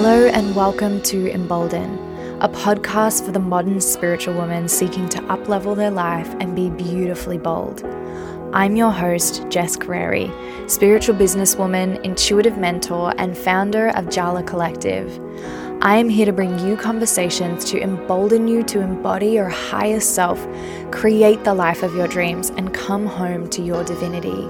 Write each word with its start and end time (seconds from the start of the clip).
Hello, 0.00 0.28
and 0.28 0.54
welcome 0.54 1.02
to 1.02 1.28
Embolden, 1.32 1.98
a 2.40 2.48
podcast 2.48 3.26
for 3.26 3.32
the 3.32 3.40
modern 3.40 3.80
spiritual 3.80 4.32
woman 4.34 4.68
seeking 4.68 5.08
to 5.08 5.18
uplevel 5.22 5.74
their 5.74 5.90
life 5.90 6.32
and 6.38 6.54
be 6.54 6.70
beautifully 6.70 7.36
bold. 7.36 7.84
I'm 8.52 8.76
your 8.76 8.92
host, 8.92 9.44
Jess 9.48 9.76
Carreri, 9.76 10.30
spiritual 10.70 11.16
businesswoman, 11.16 12.00
intuitive 12.04 12.56
mentor, 12.56 13.12
and 13.18 13.36
founder 13.36 13.88
of 13.88 14.08
Jala 14.08 14.44
Collective. 14.44 15.20
I 15.82 15.96
am 15.96 16.08
here 16.08 16.26
to 16.26 16.32
bring 16.32 16.56
you 16.60 16.76
conversations 16.76 17.64
to 17.64 17.82
embolden 17.82 18.46
you 18.46 18.62
to 18.62 18.80
embody 18.80 19.30
your 19.30 19.48
highest 19.48 20.14
self, 20.14 20.46
create 20.92 21.42
the 21.42 21.54
life 21.54 21.82
of 21.82 21.96
your 21.96 22.06
dreams, 22.06 22.50
and 22.50 22.72
come 22.72 23.04
home 23.04 23.50
to 23.50 23.62
your 23.62 23.82
divinity. 23.82 24.48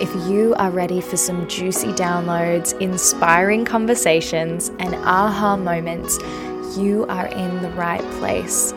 If 0.00 0.14
you 0.30 0.54
are 0.58 0.70
ready 0.70 1.00
for 1.00 1.16
some 1.16 1.48
juicy 1.48 1.88
downloads, 1.88 2.80
inspiring 2.80 3.64
conversations, 3.64 4.68
and 4.78 4.94
aha 4.94 5.56
moments, 5.56 6.18
you 6.78 7.04
are 7.08 7.26
in 7.26 7.60
the 7.62 7.70
right 7.70 8.00
place. 8.20 8.72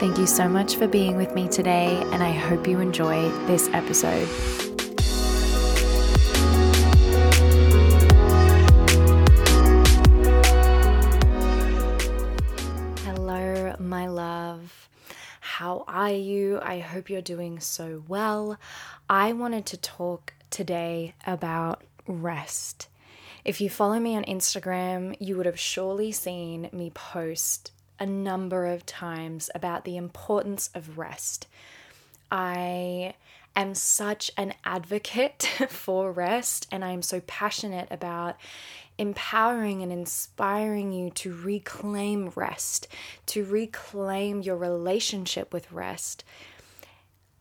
Thank 0.00 0.18
you 0.18 0.26
so 0.26 0.48
much 0.48 0.74
for 0.74 0.88
being 0.88 1.16
with 1.16 1.32
me 1.32 1.46
today, 1.46 2.02
and 2.10 2.24
I 2.24 2.32
hope 2.32 2.66
you 2.66 2.80
enjoy 2.80 3.28
this 3.46 3.68
episode. 3.68 4.26
Hello, 13.04 13.76
my 13.78 14.08
love. 14.08 14.88
How 15.38 15.84
are 15.86 16.10
you? 16.10 16.58
I 16.60 16.80
hope 16.80 17.08
you're 17.08 17.22
doing 17.22 17.60
so 17.60 18.02
well. 18.08 18.58
I 19.08 19.32
wanted 19.32 19.66
to 19.66 19.76
talk 19.76 20.33
today 20.54 21.14
about 21.26 21.82
rest. 22.06 22.86
If 23.44 23.60
you 23.60 23.68
follow 23.68 23.98
me 23.98 24.16
on 24.16 24.22
Instagram, 24.24 25.16
you 25.18 25.36
would 25.36 25.46
have 25.46 25.58
surely 25.58 26.12
seen 26.12 26.70
me 26.72 26.90
post 26.90 27.72
a 27.98 28.06
number 28.06 28.66
of 28.66 28.86
times 28.86 29.50
about 29.52 29.84
the 29.84 29.96
importance 29.96 30.70
of 30.72 30.96
rest. 30.96 31.48
I 32.30 33.14
am 33.56 33.74
such 33.74 34.30
an 34.36 34.54
advocate 34.64 35.42
for 35.68 36.12
rest, 36.12 36.68
and 36.70 36.84
I 36.84 36.92
am 36.92 37.02
so 37.02 37.20
passionate 37.26 37.88
about 37.90 38.36
empowering 38.96 39.82
and 39.82 39.90
inspiring 39.90 40.92
you 40.92 41.10
to 41.10 41.34
reclaim 41.34 42.30
rest, 42.36 42.86
to 43.26 43.44
reclaim 43.44 44.40
your 44.40 44.56
relationship 44.56 45.52
with 45.52 45.72
rest 45.72 46.22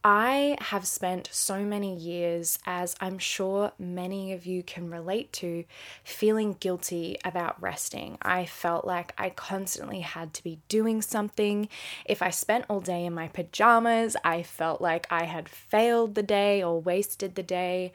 I 0.05 0.57
have 0.59 0.85
spent 0.85 1.29
so 1.31 1.63
many 1.63 1.95
years, 1.95 2.59
as 2.65 2.93
I'm 2.99 3.17
sure 3.17 3.71
many 3.79 4.33
of 4.33 4.45
you 4.45 4.61
can 4.61 4.89
relate 4.89 5.31
to, 5.33 5.63
feeling 6.03 6.57
guilty 6.59 7.17
about 7.23 7.61
resting. 7.61 8.17
I 8.21 8.45
felt 8.45 8.83
like 8.83 9.13
I 9.17 9.29
constantly 9.29 10.01
had 10.01 10.33
to 10.33 10.43
be 10.43 10.59
doing 10.67 11.01
something. 11.01 11.69
If 12.03 12.21
I 12.21 12.31
spent 12.31 12.65
all 12.67 12.81
day 12.81 13.05
in 13.05 13.13
my 13.13 13.29
pajamas, 13.29 14.17
I 14.25 14.43
felt 14.43 14.81
like 14.81 15.07
I 15.09 15.23
had 15.23 15.47
failed 15.47 16.15
the 16.15 16.23
day 16.23 16.61
or 16.61 16.81
wasted 16.81 17.35
the 17.35 17.43
day. 17.43 17.93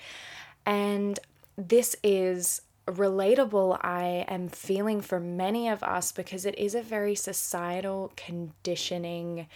And 0.65 1.21
this 1.59 1.95
is 2.03 2.63
relatable 2.87 3.79
I 3.83 4.25
am 4.29 4.49
feeling 4.49 5.03
for 5.03 5.21
many 5.21 5.69
of 5.69 5.83
us 5.83 6.11
because 6.11 6.47
it 6.47 6.57
is 6.59 6.75
a 6.75 6.81
very 6.81 7.15
societal 7.15 8.13
conditioning 8.17 9.47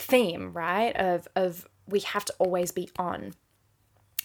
theme, 0.00 0.52
right? 0.52 0.96
Of 0.96 1.28
of 1.36 1.66
we 1.86 2.00
have 2.00 2.24
to 2.26 2.34
always 2.38 2.72
be 2.72 2.88
on. 2.98 3.34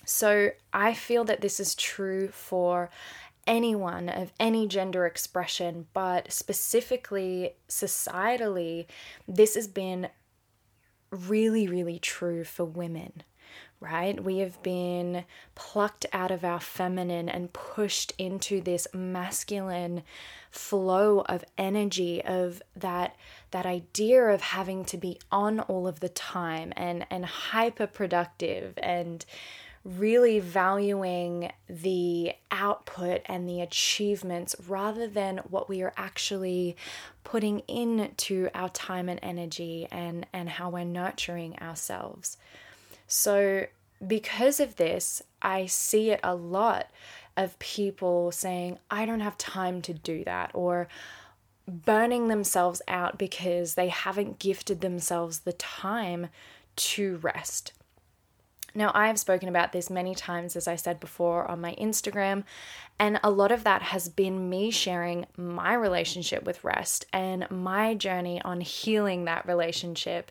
So 0.06 0.52
I 0.72 0.94
feel 0.94 1.24
that 1.26 1.42
this 1.42 1.60
is 1.60 1.74
true 1.76 2.28
for 2.28 2.90
anyone 3.48 4.10
of 4.10 4.32
any 4.40 4.68
gender 4.68 5.06
expression, 5.06 5.88
but 5.94 6.32
specifically 6.32 7.56
societally, 7.68 8.86
this 9.28 9.56
has 9.56 9.68
been 9.68 10.10
really, 11.12 11.68
really 11.68 12.00
true 12.00 12.44
for 12.44 12.66
women 12.66 13.24
right? 13.86 14.22
We 14.22 14.40
have 14.40 14.62
been 14.64 15.26
plucked 15.54 16.06
out 16.12 16.32
of 16.32 16.44
our 16.44 16.60
feminine 16.60 17.30
and 17.30 17.54
pushed 17.54 18.14
into 18.18 18.62
this 18.62 18.88
masculine 18.94 20.04
flow 20.50 21.20
of 21.22 21.44
energy 21.58 22.24
of 22.24 22.62
that 22.76 23.16
that 23.52 23.66
idea 23.66 24.24
of 24.24 24.42
having 24.42 24.86
to 24.86 24.98
be 24.98 25.20
on 25.32 25.60
all 25.62 25.88
of 25.88 26.00
the 26.00 26.10
time 26.10 26.74
and 26.76 27.06
and 27.10 27.26
hyper 27.26 27.88
productive 27.88 28.74
and 28.82 29.26
really 29.86 30.40
valuing 30.40 31.52
the 31.70 32.34
output 32.50 33.22
and 33.26 33.48
the 33.48 33.62
achievements 33.62 34.56
rather 34.68 35.08
than 35.08 35.38
what 35.50 35.70
we 35.70 35.84
are 35.84 35.94
actually 35.96 36.76
putting 37.24 37.60
into 37.68 38.50
our 38.56 38.70
time 38.70 39.08
and 39.08 39.20
energy 39.22 39.88
and 39.92 40.26
and 40.34 40.50
how 40.50 40.70
we're 40.70 40.84
nurturing 40.84 41.58
ourselves. 41.60 42.38
So, 43.08 43.68
because 44.06 44.60
of 44.60 44.76
this, 44.76 45.22
I 45.42 45.66
see 45.66 46.12
it 46.12 46.20
a 46.24 46.36
lot 46.36 46.90
of 47.38 47.60
people 47.60 48.32
saying, 48.32 48.80
I 48.90 49.06
don't 49.06 49.20
have 49.20 49.38
time 49.38 49.82
to 49.84 49.94
do 49.94 50.24
that, 50.24 50.52
or 50.54 50.88
burning 51.68 52.28
themselves 52.28 52.82
out 52.88 53.18
because 53.18 53.74
they 53.74 53.90
haven't 53.90 54.40
gifted 54.40 54.82
themselves 54.82 55.40
the 55.40 55.54
time 55.54 56.28
to 56.76 57.18
rest. 57.18 57.74
Now, 58.78 58.92
I 58.94 59.08
have 59.08 59.18
spoken 59.18 59.48
about 59.48 59.72
this 59.72 59.90
many 59.90 60.14
times, 60.14 60.58
as 60.58 60.68
I 60.68 60.76
said 60.76 61.00
before, 61.00 61.50
on 61.50 61.62
my 61.62 61.76
Instagram, 61.76 62.44
and 63.00 63.20
a 63.24 63.30
lot 63.30 63.54
of 63.54 63.64
that 63.64 63.82
has 63.82 64.10
been 64.10 64.50
me 64.50 64.70
sharing 64.70 65.26
my 65.38 65.74
relationship 65.74 66.44
with 66.44 66.64
rest 66.64 67.06
and 67.14 67.50
my 67.50 67.94
journey 67.94 68.42
on 68.42 68.60
healing 68.60 69.26
that 69.26 69.48
relationship 69.48 70.30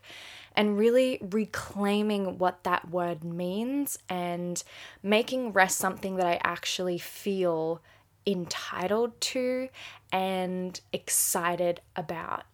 and 0.55 0.79
really 0.79 1.19
reclaiming 1.21 2.39
what 2.39 2.65
that 2.65 2.91
word 2.91 3.25
means 3.25 3.99
and 4.09 4.63
making 5.03 5.53
rest 5.53 5.79
something 5.79 6.17
that 6.17 6.27
I 6.27 6.41
actually 6.43 6.99
feel 6.99 7.83
entitled 8.27 9.21
to 9.21 9.69
and 10.13 10.81
excited 10.93 11.81
about. 11.97 12.45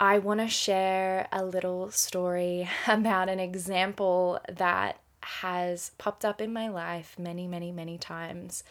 I 0.00 0.18
want 0.18 0.40
to 0.40 0.48
share 0.48 1.26
a 1.32 1.44
little 1.44 1.90
story 1.90 2.68
about 2.86 3.28
an 3.28 3.40
example 3.40 4.38
that 4.48 5.00
has 5.22 5.90
popped 5.98 6.24
up 6.24 6.40
in 6.40 6.52
my 6.52 6.68
life 6.68 7.16
many, 7.18 7.46
many, 7.46 7.72
many 7.72 7.98
times 7.98 8.62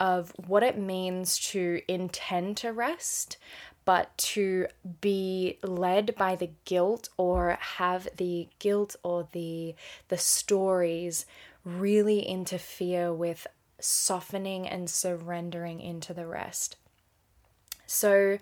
of 0.00 0.32
what 0.48 0.62
it 0.62 0.76
means 0.76 1.38
to 1.38 1.80
intend 1.86 2.56
to 2.58 2.72
rest, 2.72 3.36
but 3.84 4.16
to 4.16 4.66
be 5.00 5.58
led 5.62 6.14
by 6.16 6.36
the 6.36 6.50
guilt 6.64 7.08
or 7.16 7.58
have 7.60 8.08
the 8.16 8.48
guilt 8.58 8.96
or 9.02 9.28
the 9.32 9.74
the 10.08 10.18
stories 10.18 11.26
really 11.64 12.20
interfere 12.20 13.12
with 13.12 13.46
softening 13.78 14.68
and 14.68 14.88
surrendering 14.88 15.80
into 15.80 16.14
the 16.14 16.26
rest. 16.26 16.76
So 17.86 18.38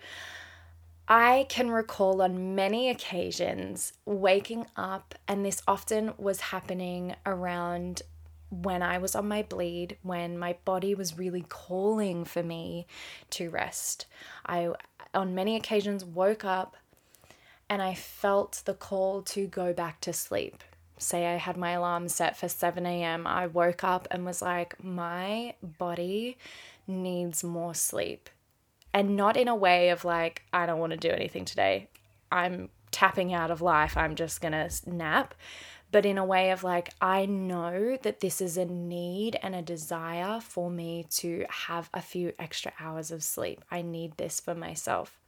I 1.08 1.46
can 1.48 1.70
recall 1.70 2.22
on 2.22 2.54
many 2.54 2.88
occasions 2.88 3.92
waking 4.06 4.66
up, 4.76 5.14
and 5.26 5.44
this 5.44 5.62
often 5.66 6.14
was 6.16 6.40
happening 6.40 7.16
around 7.26 8.02
when 8.50 8.82
I 8.82 8.98
was 8.98 9.14
on 9.14 9.28
my 9.28 9.42
bleed, 9.42 9.96
when 10.02 10.38
my 10.38 10.56
body 10.64 10.94
was 10.94 11.18
really 11.18 11.44
calling 11.48 12.24
for 12.24 12.42
me 12.42 12.86
to 13.30 13.50
rest. 13.50 14.06
I, 14.44 14.70
on 15.14 15.34
many 15.34 15.56
occasions, 15.56 16.04
woke 16.04 16.44
up 16.44 16.76
and 17.68 17.80
I 17.80 17.94
felt 17.94 18.62
the 18.64 18.74
call 18.74 19.22
to 19.22 19.46
go 19.46 19.72
back 19.72 20.00
to 20.02 20.12
sleep. 20.12 20.62
Say 20.98 21.26
I 21.26 21.36
had 21.36 21.56
my 21.56 21.70
alarm 21.70 22.08
set 22.08 22.36
for 22.36 22.48
7 22.48 22.84
a.m., 22.84 23.26
I 23.26 23.46
woke 23.46 23.82
up 23.82 24.06
and 24.10 24.24
was 24.24 24.42
like, 24.42 24.82
my 24.84 25.54
body 25.62 26.36
needs 26.86 27.42
more 27.42 27.74
sleep. 27.74 28.28
And 28.92 29.16
not 29.16 29.36
in 29.36 29.48
a 29.48 29.56
way 29.56 29.88
of 29.88 30.04
like, 30.04 30.42
I 30.52 30.66
don't 30.66 30.78
want 30.78 30.92
to 30.92 30.98
do 30.98 31.08
anything 31.08 31.44
today. 31.44 31.88
I'm 32.30 32.68
tapping 32.90 33.32
out 33.32 33.50
of 33.50 33.62
life. 33.62 33.96
I'm 33.96 34.14
just 34.14 34.40
going 34.40 34.52
to 34.52 34.70
nap 34.86 35.34
but 35.92 36.06
in 36.06 36.18
a 36.18 36.24
way 36.24 36.50
of 36.50 36.64
like, 36.64 36.90
I 37.00 37.26
know 37.26 37.98
that 38.02 38.20
this 38.20 38.40
is 38.40 38.56
a 38.56 38.64
need 38.64 39.38
and 39.42 39.54
a 39.54 39.62
desire 39.62 40.40
for 40.40 40.70
me 40.70 41.06
to 41.10 41.44
have 41.48 41.90
a 41.92 42.00
few 42.00 42.32
extra 42.38 42.72
hours 42.80 43.10
of 43.10 43.22
sleep. 43.22 43.62
I 43.70 43.82
need 43.82 44.16
this 44.16 44.40
for 44.40 44.54
myself. 44.54 45.20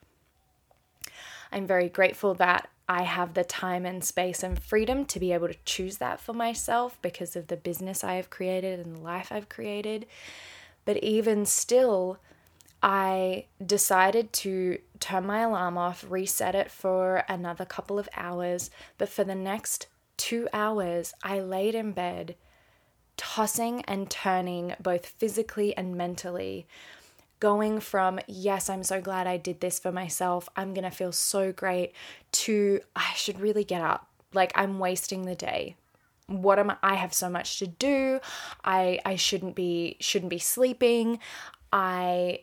I'm 1.53 1.67
very 1.67 1.91
grateful 1.91 2.35
that 2.35 2.69
I 2.89 3.03
have 3.03 3.35
the 3.35 3.45
time 3.45 3.85
and 3.85 4.03
space 4.03 4.43
and 4.43 4.61
freedom 4.61 5.05
to 5.07 5.21
be 5.21 5.33
able 5.33 5.49
to 5.49 5.57
choose 5.67 5.99
that 5.99 6.19
for 6.19 6.33
myself 6.33 6.99
because 7.03 7.37
of 7.37 7.47
the 7.47 7.57
business 7.57 8.03
I 8.03 8.15
have 8.15 8.31
created 8.31 8.81
and 8.81 8.97
the 8.97 9.01
life 9.01 9.31
I've 9.31 9.51
created. 9.51 10.07
But 10.87 10.97
even 10.99 11.45
still, 11.45 12.19
I 12.83 13.47
decided 13.65 14.33
to 14.35 14.79
turn 14.99 15.27
my 15.27 15.41
alarm 15.41 15.79
off, 15.79 16.05
reset 16.09 16.55
it 16.55 16.71
for 16.71 17.25
another 17.29 17.65
couple 17.65 17.99
of 17.99 18.09
hours, 18.17 18.71
but 18.99 19.09
for 19.09 19.25
the 19.25 19.35
next 19.35 19.87
two 20.17 20.49
hours, 20.53 21.13
I 21.23 21.41
laid 21.41 21.75
in 21.75 21.93
bed, 21.93 22.37
tossing 23.17 23.83
and 23.83 24.11
turning 24.11 24.75
both 24.81 25.07
physically 25.07 25.77
and 25.77 25.97
mentally, 25.97 26.67
going 27.41 27.81
from, 27.81 28.19
yes, 28.27 28.71
I'm 28.71 28.83
so 28.85 29.01
glad 29.01 29.27
I 29.27 29.37
did 29.37 29.61
this 29.61 29.79
for 29.79 29.93
myself, 29.93 30.49
I'm 30.57 30.73
to 30.75 30.91
feel 30.91 31.13
so 31.13 31.53
great, 31.53 31.93
to 32.33 32.81
I 32.97 33.13
should 33.15 33.41
really 33.41 33.65
get 33.65 33.83
up. 33.83 34.09
Like 34.33 34.53
I'm 34.55 34.79
wasting 34.79 35.23
the 35.23 35.35
day. 35.35 35.77
What 36.27 36.59
am 36.59 36.71
I? 36.71 36.77
I 36.83 36.95
have 36.95 37.15
so 37.15 37.29
much 37.29 37.59
to 37.59 37.67
do. 37.67 38.19
I 38.65 38.99
I 39.05 39.17
shouldn't 39.17 39.55
be 39.55 39.97
shouldn't 40.01 40.31
be 40.31 40.39
sleeping. 40.39 41.19
I 41.73 42.41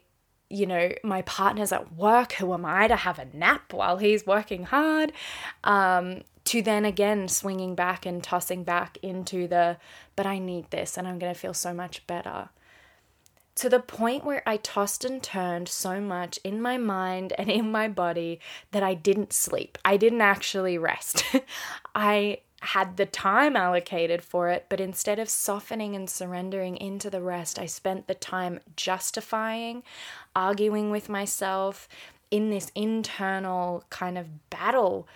you 0.49 0.65
know, 0.65 0.91
my 1.03 1.21
partner's 1.23 1.71
at 1.71 1.95
work. 1.95 2.33
Who 2.33 2.53
am 2.53 2.65
I 2.65 2.87
to 2.87 2.95
have 2.95 3.17
a 3.19 3.25
nap 3.33 3.73
while 3.73 3.97
he's 3.97 4.25
working 4.27 4.65
hard? 4.65 5.13
Um, 5.63 6.23
to 6.45 6.61
then 6.61 6.85
again 6.85 7.27
swinging 7.27 7.75
back 7.75 8.05
and 8.05 8.23
tossing 8.23 8.63
back 8.63 8.97
into 9.01 9.47
the, 9.47 9.77
but 10.15 10.25
I 10.25 10.39
need 10.39 10.69
this 10.71 10.97
and 10.97 11.07
I'm 11.07 11.19
going 11.19 11.33
to 11.33 11.39
feel 11.39 11.53
so 11.53 11.73
much 11.73 12.05
better. 12.07 12.49
To 13.55 13.69
the 13.69 13.79
point 13.79 14.23
where 14.23 14.41
I 14.47 14.57
tossed 14.57 15.05
and 15.05 15.21
turned 15.21 15.67
so 15.67 15.99
much 15.99 16.39
in 16.43 16.61
my 16.61 16.77
mind 16.77 17.33
and 17.37 17.49
in 17.49 17.71
my 17.71 17.87
body 17.87 18.39
that 18.71 18.81
I 18.81 18.93
didn't 18.93 19.33
sleep. 19.33 19.77
I 19.85 19.97
didn't 19.97 20.21
actually 20.21 20.77
rest. 20.77 21.23
I 21.95 22.39
had 22.61 22.97
the 22.97 23.05
time 23.05 23.55
allocated 23.55 24.23
for 24.23 24.49
it, 24.49 24.67
but 24.69 24.79
instead 24.79 25.19
of 25.19 25.29
softening 25.29 25.95
and 25.95 26.09
surrendering 26.09 26.77
into 26.77 27.09
the 27.09 27.21
rest, 27.21 27.57
I 27.57 27.65
spent 27.65 28.07
the 28.07 28.15
time 28.15 28.59
justifying, 28.75 29.83
arguing 30.35 30.91
with 30.91 31.09
myself 31.09 31.89
in 32.29 32.49
this 32.49 32.71
internal 32.75 33.83
kind 33.89 34.17
of 34.17 34.49
battle 34.49 35.07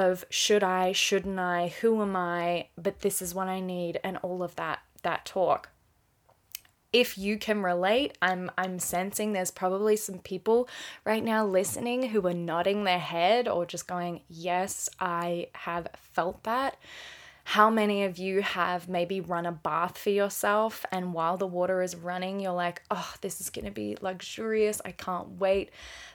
of 0.00 0.24
should 0.30 0.64
I, 0.64 0.92
shouldn't 0.92 1.38
I, 1.38 1.68
who 1.80 2.02
am 2.02 2.16
I, 2.16 2.68
but 2.76 3.00
this 3.00 3.22
is 3.22 3.34
what 3.34 3.48
I 3.48 3.60
need, 3.60 4.00
and 4.02 4.16
all 4.18 4.42
of 4.42 4.56
that 4.56 4.80
that 5.02 5.24
talk 5.24 5.70
if 6.92 7.16
you 7.16 7.38
can 7.38 7.62
relate, 7.62 8.16
I'm 8.20 8.50
I'm 8.58 8.78
sensing 8.78 9.32
there's 9.32 9.50
probably 9.50 9.96
some 9.96 10.18
people 10.18 10.68
right 11.04 11.22
now 11.22 11.46
listening 11.46 12.08
who 12.08 12.26
are 12.26 12.34
nodding 12.34 12.84
their 12.84 12.98
head 12.98 13.46
or 13.46 13.64
just 13.64 13.86
going, 13.86 14.22
"Yes, 14.28 14.88
I 14.98 15.48
have 15.54 15.88
felt 15.96 16.42
that." 16.44 16.76
How 17.44 17.70
many 17.70 18.04
of 18.04 18.18
you 18.18 18.42
have 18.42 18.88
maybe 18.88 19.20
run 19.20 19.46
a 19.46 19.52
bath 19.52 19.98
for 19.98 20.10
yourself 20.10 20.84
and 20.92 21.14
while 21.14 21.36
the 21.36 21.46
water 21.46 21.82
is 21.82 21.96
running, 21.96 22.40
you're 22.40 22.52
like, 22.52 22.82
"Oh, 22.90 23.14
this 23.20 23.40
is 23.40 23.50
going 23.50 23.64
to 23.64 23.70
be 23.70 23.96
luxurious. 24.00 24.80
I 24.84 24.92
can't 24.92 25.40
wait." 25.40 25.70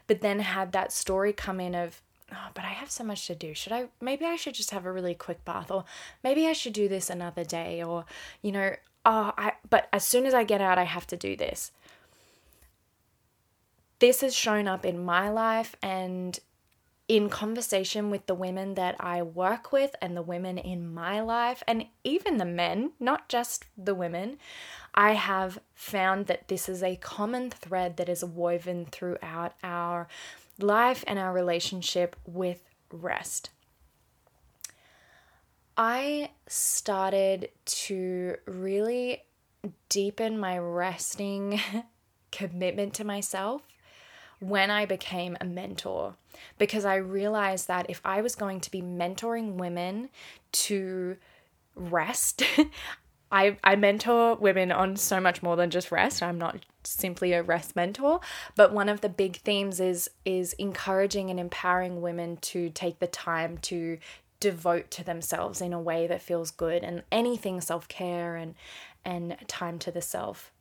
But 0.08 0.22
then 0.22 0.40
had 0.40 0.72
that 0.74 0.92
story 0.92 1.34
come 1.34 1.60
in 1.60 1.74
of, 1.76 2.02
oh, 2.32 2.48
but 2.54 2.64
I 2.64 2.70
have 2.70 2.92
so 2.92 3.04
much 3.04 3.28
to 3.28 3.36
do. 3.36 3.54
Should 3.54 3.74
I, 3.74 3.88
maybe 4.02 4.26
I 4.26 4.36
should 4.36 4.56
just 4.56 4.72
have 4.72 4.86
a 4.86 4.92
really 4.92 5.14
quick 5.14 5.44
bath, 5.46 5.72
or 5.72 5.86
maybe 6.24 6.48
I 6.48 6.54
should 6.54 6.74
do 6.74 6.88
this 6.88 7.10
another 7.10 7.44
day, 7.44 7.84
or, 7.84 8.06
you 8.42 8.52
know, 8.52 8.76
oh, 9.06 9.34
I, 9.38 9.54
but 9.70 9.88
as 9.94 10.04
soon 10.04 10.26
as 10.26 10.34
I 10.34 10.44
get 10.44 10.62
out, 10.62 10.78
I 10.78 10.84
have 10.84 11.08
to 11.08 11.18
do 11.18 11.36
this. 11.36 11.72
This 14.00 14.22
has 14.22 14.36
shown 14.36 14.68
up 14.68 14.86
in 14.86 15.06
my 15.06 15.30
life 15.30 15.76
and 15.82 16.40
in 17.08 17.30
conversation 17.30 18.10
with 18.10 18.26
the 18.26 18.34
women 18.34 18.74
that 18.74 18.96
I 19.00 19.22
work 19.22 19.72
with 19.72 19.96
and 20.02 20.18
the 20.18 20.24
women 20.24 20.58
in 20.58 20.92
my 20.92 21.22
life, 21.22 21.62
and 21.68 21.86
even 22.04 22.38
the 22.38 22.46
men, 22.46 22.92
not 23.00 23.30
just 23.30 23.66
the 23.78 23.94
women, 23.94 24.40
I 24.96 25.14
have 25.14 25.60
found 25.76 26.26
that 26.28 26.48
this 26.48 26.68
is 26.68 26.82
a 26.82 26.96
common 26.96 27.52
thread 27.52 27.98
that 27.98 28.10
is 28.10 28.26
woven 28.26 28.86
throughout 28.86 29.54
our 29.64 30.08
life 30.60 31.04
and 31.08 31.20
our 31.20 31.34
relationship 31.34 32.16
with 32.26 32.62
rest. 32.92 33.50
I 35.78 36.32
started 36.48 37.50
to 37.66 38.38
really 38.46 39.24
deepen 39.90 40.40
my 40.40 40.58
resting 40.58 41.60
commitment 42.32 42.94
to 42.96 43.04
myself 43.04 43.62
when 44.40 44.70
I 44.70 44.86
became 44.86 45.38
a 45.40 45.46
mentor 45.46 46.16
because 46.58 46.86
I 46.86 46.96
realized 46.96 47.68
that 47.68 47.90
if 47.90 48.02
I 48.06 48.22
was 48.22 48.36
going 48.36 48.62
to 48.62 48.72
be 48.72 48.82
mentoring 48.82 49.54
women 49.56 50.10
to 50.52 51.18
rest, 51.76 52.44
I, 53.32 53.58
I 53.64 53.76
mentor 53.76 54.36
women 54.36 54.72
on 54.72 54.98
so 54.98 55.20
much 55.20 55.42
more 55.42 55.56
than 55.56 55.70
just 55.70 55.92
rest. 55.92 56.22
I'm 56.22 56.38
not 56.38 56.60
simply 56.86 57.34
a 57.34 57.44
rest 57.44 57.76
mentor, 57.76 58.20
but 58.56 58.72
one 58.72 58.90
of 58.90 59.02
the 59.02 59.10
big 59.10 59.38
themes 59.38 59.80
is 59.80 60.10
is 60.24 60.54
encouraging 60.54 61.30
and 61.30 61.40
empowering 61.40 62.02
women 62.02 62.38
to 62.38 62.70
take 62.70 63.00
the 63.00 63.08
time 63.08 63.58
to 63.60 63.98
devote 64.40 64.92
to 64.92 65.04
themselves 65.04 65.62
in 65.62 65.74
a 65.74 65.80
way 65.80 66.08
that 66.08 66.22
feels 66.22 66.52
good 66.52 66.84
and 66.84 67.04
anything 67.12 67.62
self-care 67.62 68.36
and 68.36 68.54
and 69.04 69.36
time 69.48 69.80
to 69.80 69.92
the 69.92 70.02
self 70.02 70.52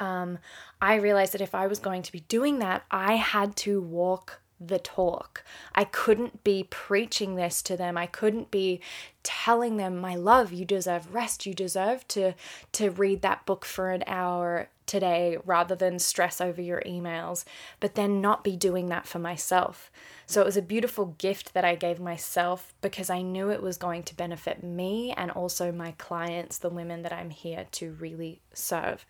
um, 0.00 0.38
i 0.82 0.96
realized 0.96 1.32
that 1.32 1.40
if 1.40 1.54
i 1.54 1.66
was 1.66 1.78
going 1.78 2.02
to 2.02 2.10
be 2.10 2.20
doing 2.20 2.58
that 2.58 2.82
i 2.90 3.14
had 3.14 3.54
to 3.54 3.80
walk 3.80 4.40
the 4.60 4.78
talk. 4.78 5.44
I 5.74 5.84
couldn't 5.84 6.44
be 6.44 6.66
preaching 6.70 7.34
this 7.34 7.62
to 7.62 7.76
them. 7.76 7.98
I 7.98 8.06
couldn't 8.06 8.50
be 8.50 8.80
telling 9.22 9.76
them, 9.76 9.96
"My 9.96 10.14
love, 10.14 10.52
you 10.52 10.64
deserve 10.64 11.14
rest. 11.14 11.46
You 11.46 11.54
deserve 11.54 12.06
to 12.08 12.34
to 12.72 12.90
read 12.90 13.22
that 13.22 13.44
book 13.46 13.64
for 13.64 13.90
an 13.90 14.04
hour 14.06 14.68
today 14.86 15.38
rather 15.44 15.74
than 15.74 15.98
stress 15.98 16.40
over 16.40 16.60
your 16.60 16.82
emails." 16.82 17.44
But 17.80 17.94
then 17.94 18.20
not 18.20 18.44
be 18.44 18.56
doing 18.56 18.88
that 18.88 19.06
for 19.06 19.18
myself. 19.18 19.90
So 20.26 20.40
it 20.40 20.46
was 20.46 20.56
a 20.56 20.62
beautiful 20.62 21.06
gift 21.18 21.54
that 21.54 21.64
I 21.64 21.74
gave 21.74 22.00
myself 22.00 22.74
because 22.80 23.10
I 23.10 23.22
knew 23.22 23.50
it 23.50 23.62
was 23.62 23.76
going 23.76 24.02
to 24.04 24.16
benefit 24.16 24.62
me 24.62 25.12
and 25.12 25.30
also 25.30 25.72
my 25.72 25.92
clients, 25.92 26.58
the 26.58 26.70
women 26.70 27.02
that 27.02 27.12
I'm 27.12 27.30
here 27.30 27.66
to 27.72 27.92
really 27.92 28.40
serve. 28.52 29.04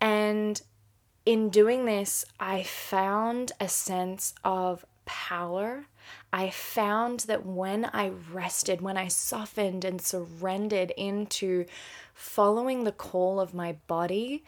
And 0.00 0.60
in 1.26 1.50
doing 1.50 1.84
this, 1.84 2.24
I 2.38 2.62
found 2.62 3.52
a 3.60 3.68
sense 3.68 4.34
of 4.42 4.84
power. 5.04 5.86
I 6.32 6.50
found 6.50 7.20
that 7.20 7.44
when 7.44 7.84
I 7.92 8.12
rested, 8.32 8.80
when 8.80 8.96
I 8.96 9.08
softened 9.08 9.84
and 9.84 10.00
surrendered 10.00 10.92
into 10.92 11.66
following 12.20 12.84
the 12.84 12.92
call 12.92 13.40
of 13.40 13.54
my 13.54 13.72
body, 13.86 14.44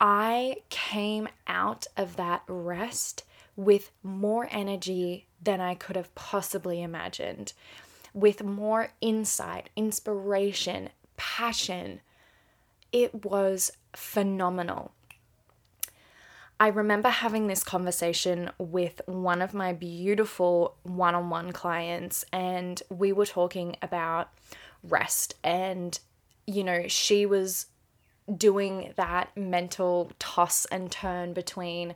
I 0.00 0.56
came 0.68 1.28
out 1.46 1.86
of 1.96 2.16
that 2.16 2.42
rest 2.48 3.22
with 3.54 3.92
more 4.02 4.48
energy 4.50 5.28
than 5.40 5.60
I 5.60 5.76
could 5.76 5.94
have 5.94 6.12
possibly 6.16 6.82
imagined, 6.82 7.52
with 8.12 8.42
more 8.42 8.88
insight, 9.00 9.70
inspiration, 9.76 10.90
passion. 11.16 12.00
It 12.90 13.24
was 13.24 13.70
phenomenal. 13.94 14.90
I 16.58 16.66
remember 16.66 17.10
having 17.10 17.46
this 17.46 17.62
conversation 17.62 18.50
with 18.58 19.00
one 19.06 19.40
of 19.40 19.54
my 19.54 19.72
beautiful 19.72 20.76
one 20.82 21.14
on 21.14 21.30
one 21.30 21.52
clients, 21.52 22.24
and 22.32 22.82
we 22.90 23.12
were 23.12 23.26
talking 23.26 23.76
about 23.80 24.30
rest. 24.82 25.36
And, 25.44 25.96
you 26.46 26.64
know, 26.64 26.88
she 26.88 27.26
was 27.26 27.66
doing 28.36 28.92
that 28.96 29.36
mental 29.36 30.10
toss 30.18 30.64
and 30.66 30.90
turn 30.90 31.32
between, 31.32 31.94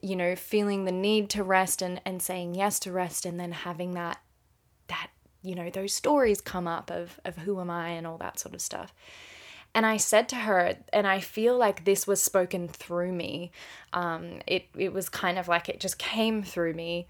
you 0.00 0.14
know, 0.14 0.36
feeling 0.36 0.84
the 0.84 0.92
need 0.92 1.28
to 1.30 1.42
rest 1.42 1.82
and, 1.82 2.00
and 2.04 2.22
saying 2.22 2.54
yes 2.54 2.78
to 2.80 2.92
rest, 2.92 3.26
and 3.26 3.40
then 3.40 3.52
having 3.52 3.92
that, 3.92 4.20
that, 4.88 5.08
you 5.42 5.54
know, 5.54 5.70
those 5.70 5.92
stories 5.92 6.40
come 6.40 6.68
up 6.68 6.90
of, 6.90 7.18
of 7.24 7.38
who 7.38 7.60
am 7.60 7.70
I 7.70 7.90
and 7.90 8.06
all 8.06 8.18
that 8.18 8.38
sort 8.38 8.54
of 8.54 8.60
stuff. 8.60 8.94
And 9.74 9.84
I 9.84 9.96
said 9.96 10.28
to 10.28 10.36
her, 10.36 10.76
and 10.92 11.06
I 11.06 11.18
feel 11.18 11.58
like 11.58 11.84
this 11.84 12.06
was 12.06 12.22
spoken 12.22 12.68
through 12.68 13.10
me. 13.10 13.50
Um, 13.92 14.40
it 14.46 14.66
it 14.76 14.92
was 14.92 15.08
kind 15.08 15.36
of 15.36 15.48
like 15.48 15.68
it 15.68 15.80
just 15.80 15.98
came 15.98 16.44
through 16.44 16.74
me. 16.74 17.08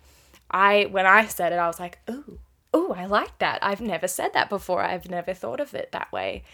I 0.50 0.88
when 0.90 1.04
I 1.04 1.26
said 1.26 1.52
it, 1.52 1.56
I 1.56 1.66
was 1.66 1.78
like, 1.78 1.98
ooh, 2.08 2.38
ooh, 2.74 2.92
I 2.92 3.06
like 3.06 3.38
that. 3.38 3.58
I've 3.62 3.80
never 3.80 4.08
said 4.08 4.32
that 4.34 4.48
before. 4.48 4.82
I've 4.82 5.10
never 5.10 5.32
thought 5.32 5.60
of 5.60 5.74
it 5.74 5.92
that 5.92 6.10
way. 6.12 6.44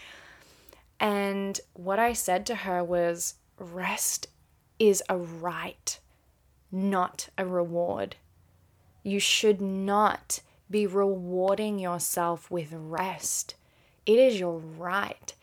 And 0.99 1.59
what 1.73 1.99
I 1.99 2.13
said 2.13 2.45
to 2.47 2.55
her 2.55 2.83
was, 2.83 3.35
rest 3.57 4.27
is 4.77 5.03
a 5.09 5.17
right, 5.17 5.99
not 6.71 7.29
a 7.37 7.45
reward. 7.45 8.15
You 9.03 9.19
should 9.19 9.61
not 9.61 10.41
be 10.69 10.87
rewarding 10.87 11.79
yourself 11.79 12.49
with 12.51 12.69
rest. 12.71 13.55
It 14.05 14.19
is 14.19 14.39
your 14.39 14.57
right. 14.57 15.33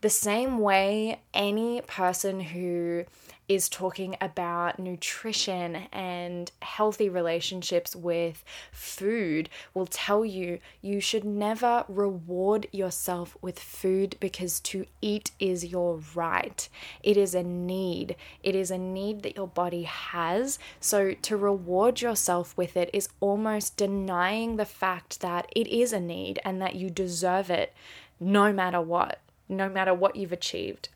The 0.00 0.10
same 0.10 0.58
way 0.58 1.20
any 1.34 1.80
person 1.80 2.40
who 2.40 3.04
is 3.48 3.68
talking 3.68 4.16
about 4.20 4.78
nutrition 4.78 5.76
and 5.92 6.52
healthy 6.60 7.08
relationships 7.08 7.96
with 7.96 8.44
food 8.70 9.48
will 9.72 9.86
tell 9.86 10.24
you 10.24 10.58
you 10.82 11.00
should 11.00 11.24
never 11.24 11.84
reward 11.88 12.66
yourself 12.72 13.36
with 13.40 13.58
food 13.58 14.16
because 14.20 14.60
to 14.60 14.84
eat 15.00 15.30
is 15.40 15.64
your 15.64 16.00
right. 16.14 16.68
It 17.02 17.16
is 17.16 17.34
a 17.34 17.42
need. 17.42 18.16
It 18.42 18.54
is 18.54 18.70
a 18.70 18.78
need 18.78 19.22
that 19.22 19.36
your 19.36 19.48
body 19.48 19.84
has. 19.84 20.58
So 20.78 21.14
to 21.14 21.36
reward 21.36 22.02
yourself 22.02 22.56
with 22.56 22.76
it 22.76 22.90
is 22.92 23.08
almost 23.20 23.76
denying 23.76 24.56
the 24.56 24.66
fact 24.66 25.20
that 25.20 25.46
it 25.56 25.66
is 25.66 25.92
a 25.92 26.00
need 26.00 26.38
and 26.44 26.60
that 26.60 26.74
you 26.74 26.90
deserve 26.90 27.50
it 27.50 27.74
no 28.20 28.52
matter 28.52 28.80
what 28.80 29.20
no 29.48 29.68
matter 29.68 29.94
what 29.94 30.14
you've 30.14 30.32
achieved. 30.32 30.90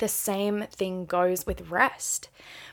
The 0.00 0.08
same 0.08 0.64
thing 0.72 1.04
goes 1.04 1.44
with 1.44 1.70
rest. 1.70 2.30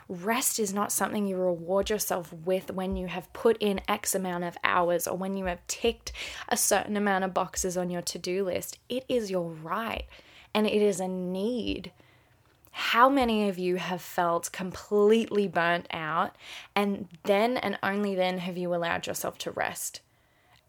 Rest 0.08 0.62
is 0.62 0.74
not 0.74 0.94
something 0.94 1.28
you 1.28 1.36
reward 1.36 1.90
yourself 1.90 2.32
with 2.32 2.72
when 2.72 2.96
you 2.96 3.08
have 3.08 3.34
put 3.34 3.58
in 3.60 3.82
X 3.86 4.16
amount 4.16 4.46
of 4.46 4.58
hours 4.64 5.10
or 5.10 5.18
when 5.18 5.36
you 5.36 5.44
have 5.44 5.68
ticked 5.68 6.14
a 6.48 6.56
certain 6.56 6.96
amount 6.96 7.26
of 7.26 7.34
boxes 7.34 7.76
on 7.76 7.90
your 7.90 8.02
to 8.04 8.18
do 8.18 8.46
list. 8.46 8.80
It 8.88 9.04
is 9.10 9.30
your 9.30 9.50
right 9.50 10.06
and 10.54 10.66
it 10.66 10.82
is 10.82 11.02
a 11.02 11.08
need. 11.10 11.92
How 12.72 13.10
many 13.10 13.50
of 13.50 13.58
you 13.58 13.76
have 13.76 14.02
felt 14.02 14.50
completely 14.54 15.50
burnt 15.50 15.88
out 15.92 16.34
and 16.78 17.10
then 17.24 17.58
and 17.58 17.78
only 17.84 18.16
then 18.16 18.38
have 18.38 18.58
you 18.58 18.74
allowed 18.74 19.06
yourself 19.06 19.38
to 19.40 19.52
rest? 19.52 20.00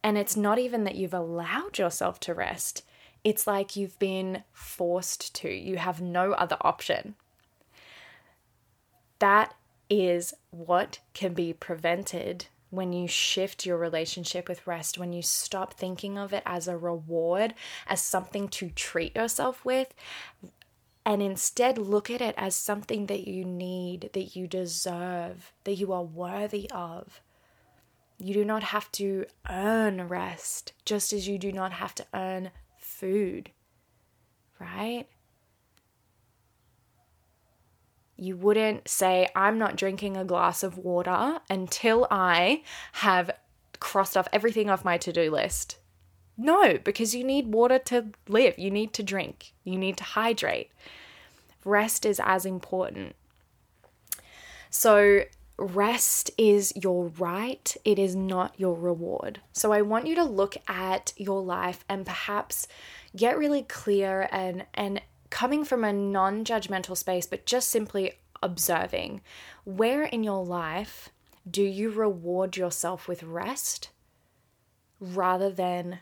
And 0.02 0.18
it's 0.18 0.36
not 0.36 0.58
even 0.58 0.82
that 0.82 0.96
you've 0.96 1.14
allowed 1.14 1.78
yourself 1.78 2.18
to 2.20 2.34
rest, 2.34 2.82
it's 3.24 3.46
like 3.46 3.76
you've 3.76 3.98
been 3.98 4.44
forced 4.52 5.34
to. 5.36 5.50
You 5.50 5.76
have 5.76 6.00
no 6.00 6.32
other 6.32 6.56
option. 6.60 7.14
That 9.18 9.54
is 9.90 10.34
what 10.50 11.00
can 11.14 11.34
be 11.34 11.52
prevented 11.52 12.46
when 12.70 12.92
you 12.92 13.08
shift 13.08 13.64
your 13.64 13.78
relationship 13.78 14.48
with 14.48 14.66
rest, 14.66 14.98
when 14.98 15.12
you 15.12 15.22
stop 15.22 15.74
thinking 15.74 16.18
of 16.18 16.32
it 16.32 16.42
as 16.44 16.68
a 16.68 16.76
reward, 16.76 17.54
as 17.86 18.02
something 18.02 18.48
to 18.48 18.68
treat 18.70 19.16
yourself 19.16 19.64
with, 19.64 19.94
and 21.04 21.22
instead 21.22 21.78
look 21.78 22.10
at 22.10 22.20
it 22.20 22.34
as 22.36 22.54
something 22.54 23.06
that 23.06 23.26
you 23.26 23.42
need, 23.44 24.10
that 24.12 24.36
you 24.36 24.46
deserve, 24.46 25.52
that 25.64 25.74
you 25.74 25.92
are 25.92 26.02
worthy 26.02 26.70
of. 26.70 27.22
You 28.18 28.34
do 28.34 28.44
not 28.44 28.64
have 28.64 28.92
to 28.92 29.24
earn 29.48 30.08
rest, 30.08 30.74
just 30.84 31.12
as 31.14 31.26
you 31.26 31.38
do 31.38 31.50
not 31.50 31.72
have 31.72 31.94
to 31.94 32.06
earn 32.12 32.50
food, 32.98 33.50
right? 34.58 35.06
You 38.16 38.36
wouldn't 38.36 38.88
say, 38.88 39.28
I'm 39.36 39.58
not 39.58 39.76
drinking 39.76 40.16
a 40.16 40.24
glass 40.24 40.62
of 40.62 40.76
water 40.76 41.38
until 41.48 42.08
I 42.10 42.62
have 42.94 43.30
crossed 43.78 44.16
off 44.16 44.26
everything 44.32 44.68
off 44.68 44.84
my 44.84 44.98
to 44.98 45.12
do 45.12 45.30
list. 45.30 45.78
No, 46.36 46.78
because 46.78 47.14
you 47.14 47.24
need 47.24 47.52
water 47.52 47.78
to 47.80 48.06
live. 48.28 48.58
You 48.58 48.70
need 48.70 48.92
to 48.94 49.02
drink. 49.02 49.52
You 49.64 49.78
need 49.78 49.96
to 49.98 50.04
hydrate. 50.04 50.70
Rest 51.64 52.04
is 52.04 52.20
as 52.24 52.44
important. 52.44 53.14
So, 54.70 55.22
rest 55.58 56.30
is 56.38 56.72
your 56.76 57.08
right, 57.18 57.76
it 57.84 57.98
is 57.98 58.14
not 58.14 58.54
your 58.56 58.74
reward. 58.74 59.40
So 59.52 59.72
I 59.72 59.82
want 59.82 60.06
you 60.06 60.14
to 60.14 60.24
look 60.24 60.56
at 60.68 61.12
your 61.16 61.42
life 61.42 61.84
and 61.88 62.06
perhaps 62.06 62.68
get 63.16 63.36
really 63.36 63.62
clear 63.62 64.28
and 64.30 64.64
and 64.74 65.02
coming 65.30 65.64
from 65.64 65.84
a 65.84 65.92
non-judgmental 65.92 66.96
space 66.96 67.26
but 67.26 67.44
just 67.44 67.68
simply 67.68 68.12
observing 68.42 69.20
where 69.64 70.04
in 70.04 70.22
your 70.24 70.42
life 70.42 71.10
do 71.50 71.62
you 71.62 71.90
reward 71.90 72.56
yourself 72.56 73.08
with 73.08 73.22
rest 73.22 73.90
rather 75.00 75.50
than 75.50 75.98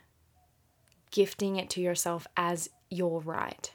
gifting 1.11 1.57
it 1.57 1.71
to 1.71 1.81
yourself 1.81 2.27
as 2.37 2.69
your 2.91 3.21
right. 3.21 3.73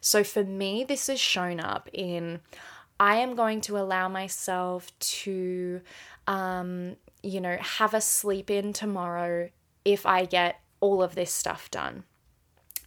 So 0.00 0.22
for 0.24 0.44
me 0.44 0.84
this 0.84 1.08
has 1.08 1.20
shown 1.20 1.60
up 1.60 1.88
in 1.92 2.40
I 3.00 3.16
am 3.16 3.34
going 3.34 3.62
to 3.62 3.78
allow 3.78 4.08
myself 4.08 4.96
to, 4.98 5.80
um, 6.26 6.96
you 7.22 7.40
know, 7.40 7.56
have 7.58 7.94
a 7.94 8.00
sleep 8.00 8.50
in 8.50 8.74
tomorrow 8.74 9.48
if 9.86 10.04
I 10.04 10.26
get 10.26 10.60
all 10.80 11.02
of 11.02 11.14
this 11.14 11.32
stuff 11.32 11.70
done. 11.70 12.04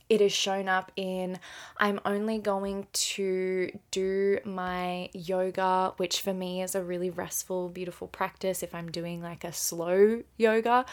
It 0.09 0.21
is 0.21 0.31
shown 0.31 0.67
up 0.67 0.91
in 0.95 1.39
I'm 1.77 1.99
only 2.05 2.37
going 2.37 2.85
to 2.93 3.71
do 3.89 4.37
my 4.45 5.09
yoga, 5.13 5.93
which 5.97 6.21
for 6.21 6.33
me 6.33 6.61
is 6.61 6.75
a 6.75 6.83
really 6.83 7.09
restful, 7.09 7.69
beautiful 7.69 8.07
practice. 8.07 8.61
If 8.61 8.75
I'm 8.75 8.91
doing 8.91 9.23
like 9.23 9.43
a 9.43 9.51
slow 9.51 10.21
yoga, 10.37 10.85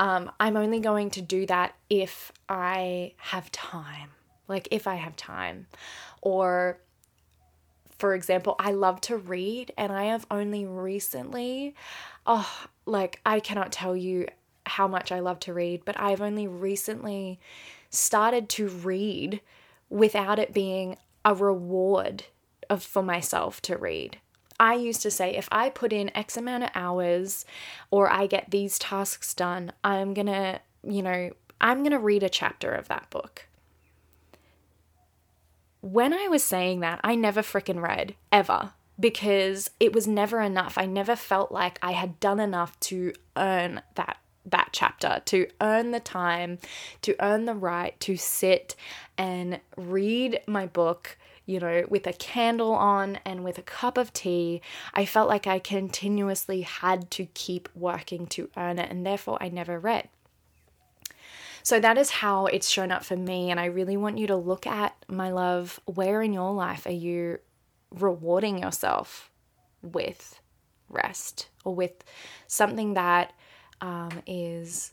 um, 0.00 0.32
I'm 0.40 0.56
only 0.56 0.80
going 0.80 1.10
to 1.10 1.22
do 1.22 1.46
that 1.46 1.76
if 1.88 2.32
I 2.48 3.12
have 3.18 3.52
time. 3.52 4.10
Like, 4.48 4.66
if 4.72 4.88
I 4.88 4.96
have 4.96 5.14
time. 5.14 5.68
Or 6.20 6.78
for 7.98 8.14
example, 8.14 8.56
I 8.58 8.72
love 8.72 9.00
to 9.02 9.16
read 9.16 9.72
and 9.76 9.92
I 9.92 10.04
have 10.04 10.26
only 10.30 10.66
recently, 10.66 11.74
oh, 12.26 12.66
like 12.86 13.20
I 13.24 13.40
cannot 13.40 13.72
tell 13.72 13.96
you 13.96 14.26
how 14.66 14.88
much 14.88 15.12
I 15.12 15.20
love 15.20 15.40
to 15.40 15.54
read, 15.54 15.84
but 15.84 15.98
I've 15.98 16.20
only 16.20 16.48
recently 16.48 17.38
started 17.90 18.48
to 18.50 18.68
read 18.68 19.40
without 19.90 20.38
it 20.38 20.52
being 20.52 20.96
a 21.24 21.34
reward 21.34 22.24
of, 22.68 22.82
for 22.82 23.02
myself 23.02 23.60
to 23.62 23.76
read. 23.76 24.18
I 24.58 24.74
used 24.74 25.02
to 25.02 25.10
say 25.10 25.36
if 25.36 25.48
I 25.52 25.68
put 25.68 25.92
in 25.92 26.16
X 26.16 26.36
amount 26.36 26.64
of 26.64 26.70
hours 26.74 27.44
or 27.90 28.10
I 28.10 28.26
get 28.26 28.50
these 28.50 28.78
tasks 28.78 29.34
done, 29.34 29.72
I'm 29.82 30.14
going 30.14 30.26
to, 30.26 30.60
you 30.82 31.02
know, 31.02 31.30
I'm 31.60 31.78
going 31.78 31.92
to 31.92 31.98
read 31.98 32.22
a 32.22 32.28
chapter 32.28 32.72
of 32.72 32.88
that 32.88 33.10
book 33.10 33.46
when 35.84 36.14
I 36.14 36.28
was 36.28 36.42
saying 36.42 36.80
that, 36.80 37.00
I 37.04 37.14
never 37.14 37.42
freaking 37.42 37.82
read 37.82 38.14
ever 38.32 38.72
because 38.98 39.70
it 39.78 39.92
was 39.92 40.06
never 40.06 40.40
enough. 40.40 40.78
I 40.78 40.86
never 40.86 41.14
felt 41.14 41.52
like 41.52 41.78
I 41.82 41.92
had 41.92 42.18
done 42.20 42.40
enough 42.40 42.78
to 42.80 43.12
earn 43.36 43.82
that 43.96 44.16
that 44.46 44.70
chapter, 44.72 45.22
to 45.24 45.46
earn 45.62 45.90
the 45.90 46.00
time, 46.00 46.58
to 47.00 47.16
earn 47.18 47.46
the 47.46 47.54
right 47.54 47.98
to 48.00 48.14
sit 48.16 48.76
and 49.16 49.58
read 49.74 50.38
my 50.46 50.66
book, 50.66 51.16
you 51.46 51.58
know, 51.58 51.84
with 51.88 52.06
a 52.06 52.12
candle 52.12 52.72
on 52.72 53.18
and 53.24 53.42
with 53.42 53.56
a 53.56 53.62
cup 53.62 53.96
of 53.96 54.12
tea. 54.12 54.60
I 54.92 55.06
felt 55.06 55.30
like 55.30 55.46
I 55.46 55.58
continuously 55.58 56.60
had 56.60 57.10
to 57.12 57.26
keep 57.32 57.70
working 57.74 58.26
to 58.28 58.50
earn 58.56 58.78
it, 58.78 58.90
and 58.90 59.06
therefore 59.06 59.38
I 59.40 59.48
never 59.48 59.78
read. 59.78 60.08
So 61.64 61.80
that 61.80 61.96
is 61.96 62.10
how 62.10 62.44
it's 62.44 62.68
shown 62.68 62.92
up 62.92 63.04
for 63.04 63.16
me. 63.16 63.50
And 63.50 63.58
I 63.58 63.64
really 63.64 63.96
want 63.96 64.18
you 64.18 64.26
to 64.26 64.36
look 64.36 64.66
at, 64.66 64.94
my 65.08 65.30
love, 65.30 65.80
where 65.86 66.20
in 66.20 66.34
your 66.34 66.52
life 66.52 66.84
are 66.84 66.92
you 66.92 67.38
rewarding 67.90 68.58
yourself 68.58 69.30
with 69.82 70.38
rest 70.90 71.48
or 71.64 71.74
with 71.74 72.04
something 72.46 72.94
that 72.94 73.32
um, 73.80 74.22
is 74.26 74.92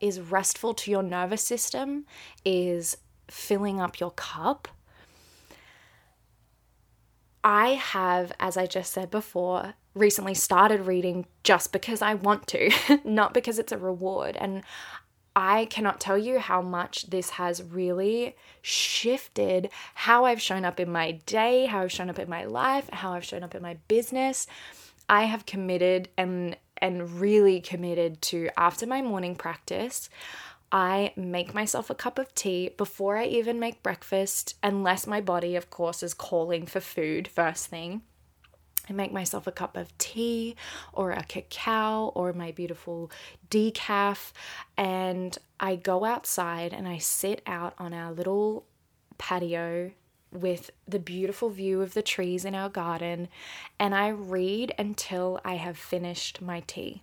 is 0.00 0.20
restful 0.20 0.74
to 0.74 0.90
your 0.90 1.02
nervous 1.02 1.42
system, 1.42 2.06
is 2.44 2.96
filling 3.28 3.80
up 3.80 4.00
your 4.00 4.10
cup. 4.10 4.66
I 7.44 7.70
have, 7.74 8.32
as 8.40 8.56
I 8.56 8.66
just 8.66 8.92
said 8.92 9.10
before, 9.12 9.74
recently 9.94 10.34
started 10.34 10.86
reading 10.86 11.26
just 11.44 11.72
because 11.72 12.02
I 12.02 12.14
want 12.14 12.48
to, 12.48 12.72
not 13.04 13.32
because 13.32 13.60
it's 13.60 13.72
a 13.72 13.78
reward. 13.78 14.36
And 14.36 14.62
I 15.34 15.64
cannot 15.66 16.00
tell 16.00 16.18
you 16.18 16.38
how 16.38 16.60
much 16.60 17.06
this 17.06 17.30
has 17.30 17.62
really 17.62 18.36
shifted 18.60 19.70
how 19.94 20.26
I've 20.26 20.42
shown 20.42 20.64
up 20.64 20.78
in 20.78 20.92
my 20.92 21.12
day, 21.26 21.66
how 21.66 21.82
I've 21.82 21.92
shown 21.92 22.10
up 22.10 22.18
in 22.18 22.28
my 22.28 22.44
life, 22.44 22.88
how 22.90 23.12
I've 23.12 23.24
shown 23.24 23.42
up 23.42 23.54
in 23.54 23.62
my 23.62 23.78
business. 23.88 24.46
I 25.08 25.24
have 25.24 25.46
committed 25.46 26.08
and 26.16 26.56
and 26.78 27.20
really 27.20 27.60
committed 27.60 28.20
to 28.20 28.50
after 28.56 28.86
my 28.86 29.00
morning 29.00 29.36
practice, 29.36 30.10
I 30.72 31.12
make 31.16 31.54
myself 31.54 31.90
a 31.90 31.94
cup 31.94 32.18
of 32.18 32.34
tea 32.34 32.70
before 32.76 33.16
I 33.16 33.26
even 33.26 33.60
make 33.60 33.82
breakfast, 33.84 34.56
unless 34.62 35.06
my 35.06 35.20
body, 35.20 35.54
of 35.54 35.70
course, 35.70 36.02
is 36.02 36.12
calling 36.12 36.66
for 36.66 36.80
food 36.80 37.28
first 37.28 37.68
thing. 37.68 38.02
I 38.88 38.92
make 38.92 39.12
myself 39.12 39.46
a 39.46 39.52
cup 39.52 39.76
of 39.76 39.96
tea 39.98 40.56
or 40.92 41.12
a 41.12 41.22
cacao 41.22 42.12
or 42.14 42.32
my 42.32 42.50
beautiful 42.50 43.10
decaf, 43.50 44.32
and 44.76 45.36
I 45.60 45.76
go 45.76 46.04
outside 46.04 46.72
and 46.72 46.88
I 46.88 46.98
sit 46.98 47.42
out 47.46 47.74
on 47.78 47.94
our 47.94 48.12
little 48.12 48.64
patio 49.18 49.92
with 50.32 50.70
the 50.88 50.98
beautiful 50.98 51.50
view 51.50 51.82
of 51.82 51.94
the 51.94 52.02
trees 52.02 52.44
in 52.44 52.54
our 52.54 52.68
garden, 52.68 53.28
and 53.78 53.94
I 53.94 54.08
read 54.08 54.74
until 54.78 55.40
I 55.44 55.56
have 55.56 55.76
finished 55.76 56.40
my 56.40 56.60
tea. 56.66 57.02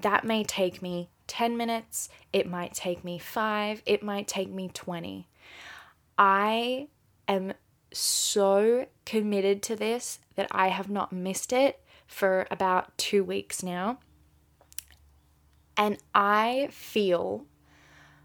That 0.00 0.24
may 0.24 0.44
take 0.44 0.80
me 0.80 1.08
10 1.26 1.56
minutes, 1.56 2.08
it 2.32 2.48
might 2.48 2.72
take 2.72 3.04
me 3.04 3.18
five, 3.18 3.82
it 3.84 4.02
might 4.02 4.28
take 4.28 4.48
me 4.48 4.70
20. 4.72 5.26
I 6.18 6.86
am 7.26 7.52
so 7.96 8.86
committed 9.04 9.62
to 9.64 9.76
this 9.76 10.18
that 10.34 10.48
I 10.50 10.68
have 10.68 10.90
not 10.90 11.12
missed 11.12 11.52
it 11.52 11.80
for 12.06 12.46
about 12.50 12.96
two 12.98 13.24
weeks 13.24 13.62
now. 13.62 13.98
And 15.76 15.98
I 16.14 16.68
feel 16.70 17.46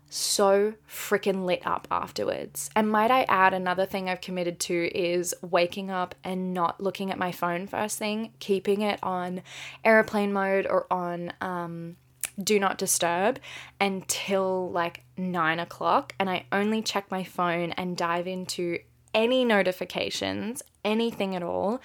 so 0.09 0.73
freaking 0.89 1.45
lit 1.45 1.65
up 1.65 1.87
afterwards. 1.89 2.69
And 2.75 2.89
might 2.89 3.11
I 3.11 3.23
add, 3.23 3.53
another 3.53 3.85
thing 3.85 4.09
I've 4.09 4.21
committed 4.21 4.59
to 4.61 4.97
is 4.97 5.33
waking 5.41 5.89
up 5.89 6.15
and 6.23 6.53
not 6.53 6.81
looking 6.81 7.11
at 7.11 7.17
my 7.17 7.31
phone 7.31 7.65
first 7.65 7.97
thing, 7.97 8.33
keeping 8.39 8.81
it 8.81 8.99
on 9.01 9.41
airplane 9.85 10.33
mode 10.33 10.67
or 10.67 10.85
on 10.91 11.31
um, 11.39 11.95
do 12.41 12.59
not 12.59 12.77
disturb 12.77 13.39
until 13.79 14.69
like 14.71 15.03
nine 15.15 15.59
o'clock. 15.59 16.13
And 16.19 16.29
I 16.29 16.45
only 16.51 16.81
check 16.81 17.09
my 17.09 17.23
phone 17.23 17.71
and 17.73 17.95
dive 17.95 18.27
into 18.27 18.79
any 19.13 19.45
notifications, 19.45 20.61
anything 20.83 21.35
at 21.35 21.43
all, 21.43 21.81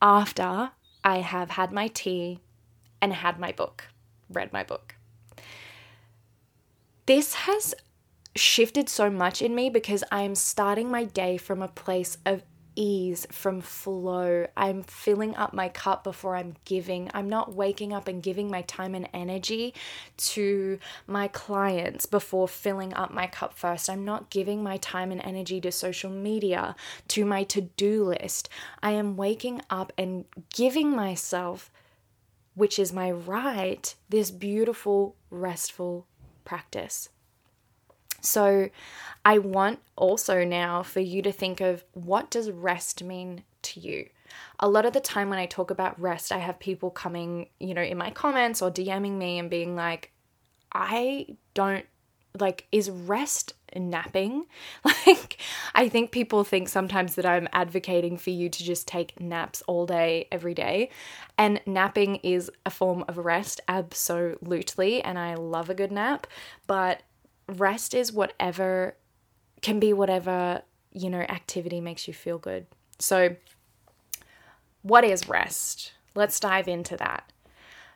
after 0.00 0.70
I 1.02 1.18
have 1.18 1.50
had 1.50 1.72
my 1.72 1.88
tea 1.88 2.40
and 3.00 3.12
had 3.12 3.38
my 3.38 3.52
book, 3.52 3.88
read 4.28 4.52
my 4.52 4.64
book. 4.64 4.96
This 7.06 7.34
has 7.34 7.74
shifted 8.34 8.88
so 8.88 9.10
much 9.10 9.42
in 9.42 9.54
me 9.54 9.70
because 9.70 10.02
I'm 10.10 10.34
starting 10.34 10.90
my 10.90 11.04
day 11.04 11.36
from 11.36 11.62
a 11.62 11.68
place 11.68 12.16
of 12.24 12.42
ease, 12.76 13.26
from 13.30 13.60
flow. 13.60 14.46
I'm 14.56 14.82
filling 14.82 15.34
up 15.36 15.52
my 15.52 15.68
cup 15.68 16.04
before 16.04 16.36
I'm 16.36 16.54
giving. 16.64 17.10
I'm 17.14 17.28
not 17.28 17.54
waking 17.54 17.92
up 17.92 18.08
and 18.08 18.22
giving 18.22 18.50
my 18.50 18.62
time 18.62 18.94
and 18.94 19.08
energy 19.12 19.74
to 20.16 20.78
my 21.06 21.28
clients 21.28 22.06
before 22.06 22.48
filling 22.48 22.94
up 22.94 23.12
my 23.12 23.26
cup 23.26 23.56
first. 23.56 23.88
I'm 23.88 24.04
not 24.04 24.30
giving 24.30 24.62
my 24.62 24.76
time 24.78 25.12
and 25.12 25.20
energy 25.22 25.60
to 25.62 25.72
social 25.72 26.10
media, 26.10 26.76
to 27.08 27.24
my 27.24 27.44
to 27.44 27.62
do 27.62 28.04
list. 28.04 28.48
I 28.82 28.92
am 28.92 29.16
waking 29.16 29.62
up 29.70 29.92
and 29.96 30.24
giving 30.52 30.90
myself, 30.90 31.70
which 32.54 32.78
is 32.78 32.92
my 32.92 33.10
right, 33.10 33.94
this 34.08 34.30
beautiful, 34.30 35.16
restful 35.30 36.06
practice. 36.44 37.08
So 38.24 38.70
I 39.24 39.38
want 39.38 39.80
also 39.96 40.44
now 40.44 40.82
for 40.82 41.00
you 41.00 41.22
to 41.22 41.32
think 41.32 41.60
of 41.60 41.84
what 41.92 42.30
does 42.30 42.50
rest 42.50 43.02
mean 43.02 43.44
to 43.62 43.80
you? 43.80 44.08
A 44.60 44.68
lot 44.68 44.84
of 44.84 44.92
the 44.92 45.00
time 45.00 45.30
when 45.30 45.38
I 45.38 45.46
talk 45.46 45.70
about 45.70 46.00
rest, 46.00 46.32
I 46.32 46.38
have 46.38 46.58
people 46.58 46.90
coming, 46.90 47.48
you 47.60 47.74
know, 47.74 47.82
in 47.82 47.96
my 47.96 48.10
comments 48.10 48.60
or 48.62 48.70
DMing 48.70 49.12
me 49.12 49.38
and 49.38 49.48
being 49.48 49.76
like, 49.76 50.10
I 50.72 51.36
don't 51.54 51.86
like 52.38 52.66
is 52.72 52.90
rest 52.90 53.54
napping? 53.76 54.46
Like 55.06 55.38
i 55.74 55.88
think 55.88 56.10
people 56.10 56.44
think 56.44 56.68
sometimes 56.68 57.14
that 57.16 57.26
i'm 57.26 57.48
advocating 57.52 58.16
for 58.16 58.30
you 58.30 58.48
to 58.48 58.64
just 58.64 58.88
take 58.88 59.20
naps 59.20 59.62
all 59.66 59.86
day 59.86 60.28
every 60.32 60.54
day. 60.54 60.90
And 61.38 61.60
napping 61.66 62.16
is 62.16 62.50
a 62.66 62.70
form 62.70 63.04
of 63.08 63.18
rest 63.18 63.60
absolutely. 63.68 65.02
And 65.02 65.18
i 65.18 65.34
love 65.34 65.70
a 65.70 65.74
good 65.74 65.92
nap. 65.92 66.26
But 66.66 67.02
rest 67.48 67.94
is 67.94 68.12
whatever 68.12 68.96
can 69.62 69.80
be 69.80 69.92
whatever, 69.94 70.62
you 70.92 71.08
know, 71.08 71.20
activity 71.20 71.80
makes 71.80 72.06
you 72.06 72.12
feel 72.12 72.38
good. 72.38 72.66
So, 72.98 73.36
what 74.82 75.04
is 75.04 75.26
rest? 75.26 75.94
Let's 76.14 76.38
dive 76.38 76.68
into 76.68 76.96
that. 76.98 77.32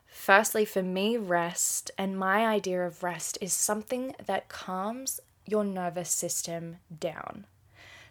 Firstly, 0.06 0.64
for 0.64 0.82
me, 0.82 1.18
rest 1.18 1.90
and 1.98 2.18
my 2.18 2.46
idea 2.46 2.86
of 2.86 3.02
rest 3.02 3.36
is 3.42 3.52
something 3.52 4.14
that 4.24 4.48
calms 4.48 5.20
your 5.44 5.62
nervous 5.62 6.10
system 6.10 6.76
down. 6.98 7.46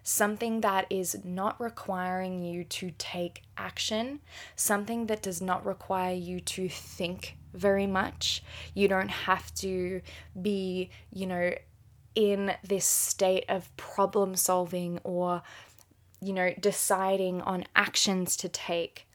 Something 0.04 0.62
that 0.62 0.86
is 0.90 1.26
not 1.26 1.60
requiring 1.60 2.44
you 2.44 2.64
to 2.64 2.92
take 2.98 3.42
action, 3.58 4.22
something 4.56 5.08
that 5.08 5.22
does 5.22 5.42
not 5.42 5.66
require 5.66 6.14
you 6.14 6.40
to 6.42 6.70
think 6.70 7.36
very 7.58 7.88
much. 7.88 8.44
You 8.74 8.88
don't 8.88 9.10
have 9.10 9.54
to 9.56 10.02
be, 10.40 10.90
you 11.12 11.26
know, 11.26 11.54
in 12.16 12.54
this 12.68 12.86
state 12.86 13.46
of 13.48 13.76
problem 13.78 14.36
solving 14.36 15.00
or, 15.04 15.42
you 16.22 16.34
know, 16.34 16.54
deciding 16.60 17.42
on 17.42 17.66
actions 17.76 18.36
to 18.38 18.50
take. 18.50 19.08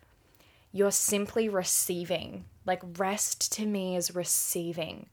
You're 0.72 0.92
simply 0.92 1.48
receiving. 1.48 2.44
Like 2.64 2.82
rest 2.98 3.52
to 3.54 3.66
me 3.66 3.96
is 3.96 4.14
receiving. 4.14 5.06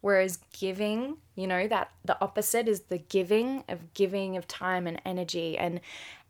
Whereas 0.00 0.38
giving, 0.52 1.16
you 1.34 1.46
know, 1.46 1.66
that 1.68 1.90
the 2.04 2.20
opposite 2.20 2.68
is 2.68 2.82
the 2.82 2.98
giving 2.98 3.64
of 3.68 3.94
giving 3.94 4.36
of 4.36 4.46
time 4.46 4.86
and 4.86 5.00
energy 5.04 5.56
and 5.56 5.80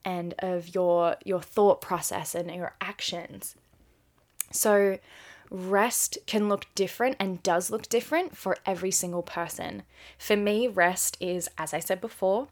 and 0.04 0.34
of 0.38 0.74
your 0.74 1.16
your 1.24 1.40
thought 1.40 1.80
process 1.80 2.34
and 2.34 2.50
your 2.54 2.74
actions. 2.80 3.56
So 4.52 4.98
rest 5.50 6.18
can 6.26 6.48
look 6.48 6.66
different 6.74 7.16
and 7.18 7.42
does 7.42 7.70
look 7.70 7.88
different 7.88 8.36
for 8.36 8.56
every 8.64 8.90
single 8.90 9.22
person. 9.22 9.82
For 10.18 10.36
me, 10.36 10.68
rest 10.68 11.16
is, 11.20 11.48
as 11.58 11.74
I 11.74 11.80
said 11.80 12.00
before, 12.00 12.48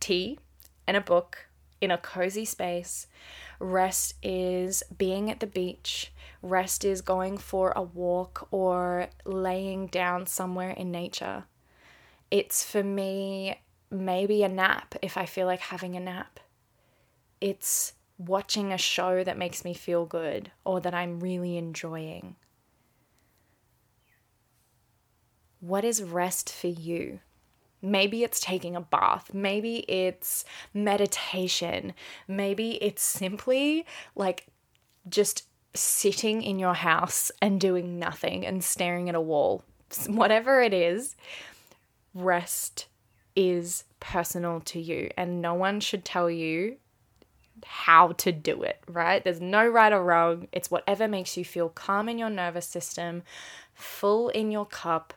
tea 0.00 0.38
and 0.86 0.96
a 0.96 1.00
book 1.00 1.46
in 1.80 1.90
a 1.90 1.98
cozy 1.98 2.44
space. 2.44 3.06
Rest 3.58 4.14
is 4.22 4.82
being 4.96 5.30
at 5.30 5.40
the 5.40 5.46
beach. 5.46 6.12
Rest 6.42 6.84
is 6.84 7.00
going 7.00 7.38
for 7.38 7.72
a 7.74 7.82
walk 7.82 8.48
or 8.50 9.08
laying 9.24 9.86
down 9.88 10.26
somewhere 10.26 10.70
in 10.70 10.90
nature. 10.90 11.44
It's 12.30 12.64
for 12.64 12.82
me 12.82 13.60
maybe 13.90 14.42
a 14.42 14.48
nap 14.48 14.94
if 15.02 15.16
I 15.16 15.26
feel 15.26 15.46
like 15.46 15.60
having 15.60 15.96
a 15.96 16.00
nap. 16.00 16.40
It's 17.40 17.94
watching 18.18 18.72
a 18.72 18.78
show 18.78 19.22
that 19.22 19.38
makes 19.38 19.64
me 19.64 19.72
feel 19.72 20.04
good 20.04 20.50
or 20.64 20.80
that 20.80 20.94
I'm 20.94 21.20
really 21.20 21.56
enjoying? 21.56 22.36
What 25.60 25.84
is 25.84 26.02
rest 26.02 26.52
for 26.52 26.66
you? 26.68 27.20
Maybe 27.80 28.24
it's 28.24 28.40
taking 28.40 28.74
a 28.74 28.80
bath. 28.80 29.32
Maybe 29.32 29.78
it's 29.88 30.44
meditation. 30.74 31.94
Maybe 32.26 32.72
it's 32.82 33.02
simply 33.02 33.86
like 34.16 34.48
just 35.08 35.44
sitting 35.74 36.42
in 36.42 36.58
your 36.58 36.74
house 36.74 37.30
and 37.40 37.60
doing 37.60 37.98
nothing 37.98 38.44
and 38.44 38.64
staring 38.64 39.08
at 39.08 39.14
a 39.14 39.20
wall. 39.20 39.62
Whatever 40.06 40.60
it 40.60 40.74
is, 40.74 41.14
rest 42.14 42.86
is 43.36 43.84
personal 44.00 44.60
to 44.60 44.80
you, 44.80 45.10
and 45.16 45.40
no 45.40 45.54
one 45.54 45.80
should 45.80 46.04
tell 46.04 46.28
you 46.28 46.76
how 47.64 48.12
to 48.12 48.32
do 48.32 48.62
it, 48.62 48.80
right? 48.88 49.22
There's 49.22 49.40
no 49.40 49.66
right 49.66 49.92
or 49.92 50.02
wrong. 50.02 50.48
It's 50.52 50.70
whatever 50.70 51.08
makes 51.08 51.36
you 51.36 51.44
feel 51.44 51.68
calm 51.68 52.08
in 52.08 52.18
your 52.18 52.30
nervous 52.30 52.66
system, 52.66 53.22
full 53.74 54.28
in 54.28 54.50
your 54.50 54.66
cup, 54.66 55.14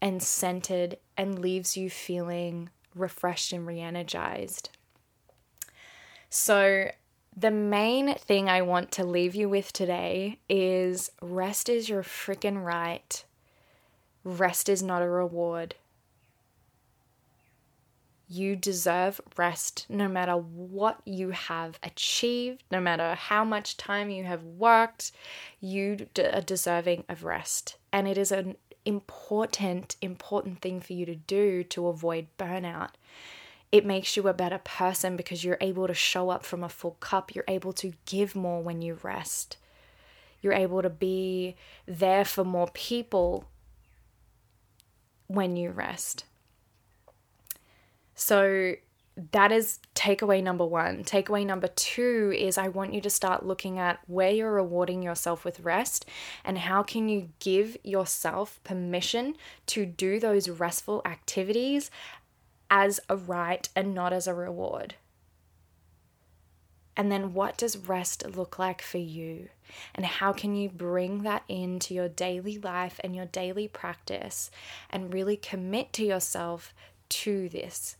and 0.00 0.22
centered, 0.22 0.96
and 1.16 1.38
leaves 1.38 1.76
you 1.76 1.90
feeling 1.90 2.70
refreshed 2.94 3.52
and 3.52 3.66
re 3.66 3.80
energized. 3.80 4.70
So, 6.30 6.90
the 7.36 7.50
main 7.50 8.14
thing 8.14 8.48
I 8.48 8.62
want 8.62 8.90
to 8.92 9.04
leave 9.04 9.34
you 9.34 9.48
with 9.48 9.72
today 9.72 10.38
is 10.48 11.10
rest 11.22 11.68
is 11.68 11.88
your 11.88 12.02
freaking 12.02 12.64
right. 12.64 13.24
Rest 14.24 14.68
is 14.68 14.82
not 14.82 15.02
a 15.02 15.08
reward. 15.08 15.76
You 18.30 18.56
deserve 18.56 19.22
rest 19.38 19.86
no 19.88 20.06
matter 20.06 20.34
what 20.34 21.00
you 21.06 21.30
have 21.30 21.78
achieved, 21.82 22.62
no 22.70 22.78
matter 22.78 23.14
how 23.14 23.42
much 23.42 23.78
time 23.78 24.10
you 24.10 24.24
have 24.24 24.44
worked. 24.44 25.12
You 25.60 26.06
are 26.18 26.42
deserving 26.42 27.04
of 27.08 27.24
rest. 27.24 27.76
And 27.90 28.06
it 28.06 28.18
is 28.18 28.30
an 28.30 28.56
important, 28.84 29.96
important 30.02 30.60
thing 30.60 30.80
for 30.80 30.92
you 30.92 31.06
to 31.06 31.14
do 31.14 31.64
to 31.64 31.88
avoid 31.88 32.26
burnout. 32.38 32.90
It 33.72 33.86
makes 33.86 34.16
you 34.16 34.28
a 34.28 34.34
better 34.34 34.58
person 34.58 35.16
because 35.16 35.42
you're 35.42 35.58
able 35.60 35.86
to 35.86 35.94
show 35.94 36.28
up 36.28 36.44
from 36.44 36.62
a 36.62 36.68
full 36.68 36.96
cup. 37.00 37.34
You're 37.34 37.44
able 37.48 37.72
to 37.74 37.92
give 38.04 38.34
more 38.34 38.62
when 38.62 38.82
you 38.82 38.98
rest. 39.02 39.56
You're 40.42 40.52
able 40.52 40.82
to 40.82 40.90
be 40.90 41.56
there 41.86 42.24
for 42.24 42.44
more 42.44 42.68
people 42.72 43.46
when 45.26 45.56
you 45.56 45.70
rest. 45.70 46.24
So 48.20 48.74
that 49.32 49.52
is 49.52 49.78
takeaway 49.94 50.42
number 50.42 50.66
one. 50.66 51.04
Takeaway 51.04 51.46
number 51.46 51.68
two 51.68 52.34
is 52.36 52.58
I 52.58 52.66
want 52.66 52.92
you 52.92 53.00
to 53.02 53.10
start 53.10 53.46
looking 53.46 53.78
at 53.78 54.00
where 54.08 54.32
you're 54.32 54.52
rewarding 54.52 55.04
yourself 55.04 55.44
with 55.44 55.60
rest 55.60 56.04
and 56.44 56.58
how 56.58 56.82
can 56.82 57.08
you 57.08 57.30
give 57.38 57.76
yourself 57.84 58.58
permission 58.64 59.36
to 59.66 59.86
do 59.86 60.18
those 60.18 60.48
restful 60.48 61.00
activities 61.04 61.92
as 62.68 62.98
a 63.08 63.16
right 63.16 63.68
and 63.76 63.94
not 63.94 64.12
as 64.12 64.26
a 64.26 64.34
reward. 64.34 64.96
And 66.96 67.12
then 67.12 67.34
what 67.34 67.56
does 67.56 67.76
rest 67.76 68.26
look 68.34 68.58
like 68.58 68.82
for 68.82 68.98
you? 68.98 69.48
And 69.94 70.04
how 70.04 70.32
can 70.32 70.56
you 70.56 70.68
bring 70.68 71.22
that 71.22 71.44
into 71.48 71.94
your 71.94 72.08
daily 72.08 72.58
life 72.58 72.98
and 73.04 73.14
your 73.14 73.26
daily 73.26 73.68
practice 73.68 74.50
and 74.90 75.14
really 75.14 75.36
commit 75.36 75.92
to 75.92 76.04
yourself 76.04 76.74
to 77.10 77.48
this? 77.48 77.96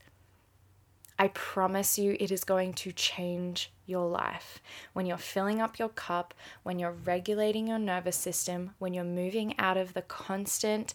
I 1.18 1.28
promise 1.28 1.98
you 1.98 2.16
it 2.20 2.30
is 2.30 2.44
going 2.44 2.74
to 2.74 2.92
change 2.92 3.72
your 3.86 4.06
life. 4.06 4.60
When 4.92 5.04
you're 5.04 5.16
filling 5.16 5.60
up 5.60 5.78
your 5.78 5.88
cup, 5.88 6.32
when 6.62 6.78
you're 6.78 6.92
regulating 6.92 7.66
your 7.66 7.78
nervous 7.78 8.16
system, 8.16 8.70
when 8.78 8.94
you're 8.94 9.04
moving 9.04 9.58
out 9.58 9.76
of 9.76 9.94
the 9.94 10.02
constant, 10.02 10.94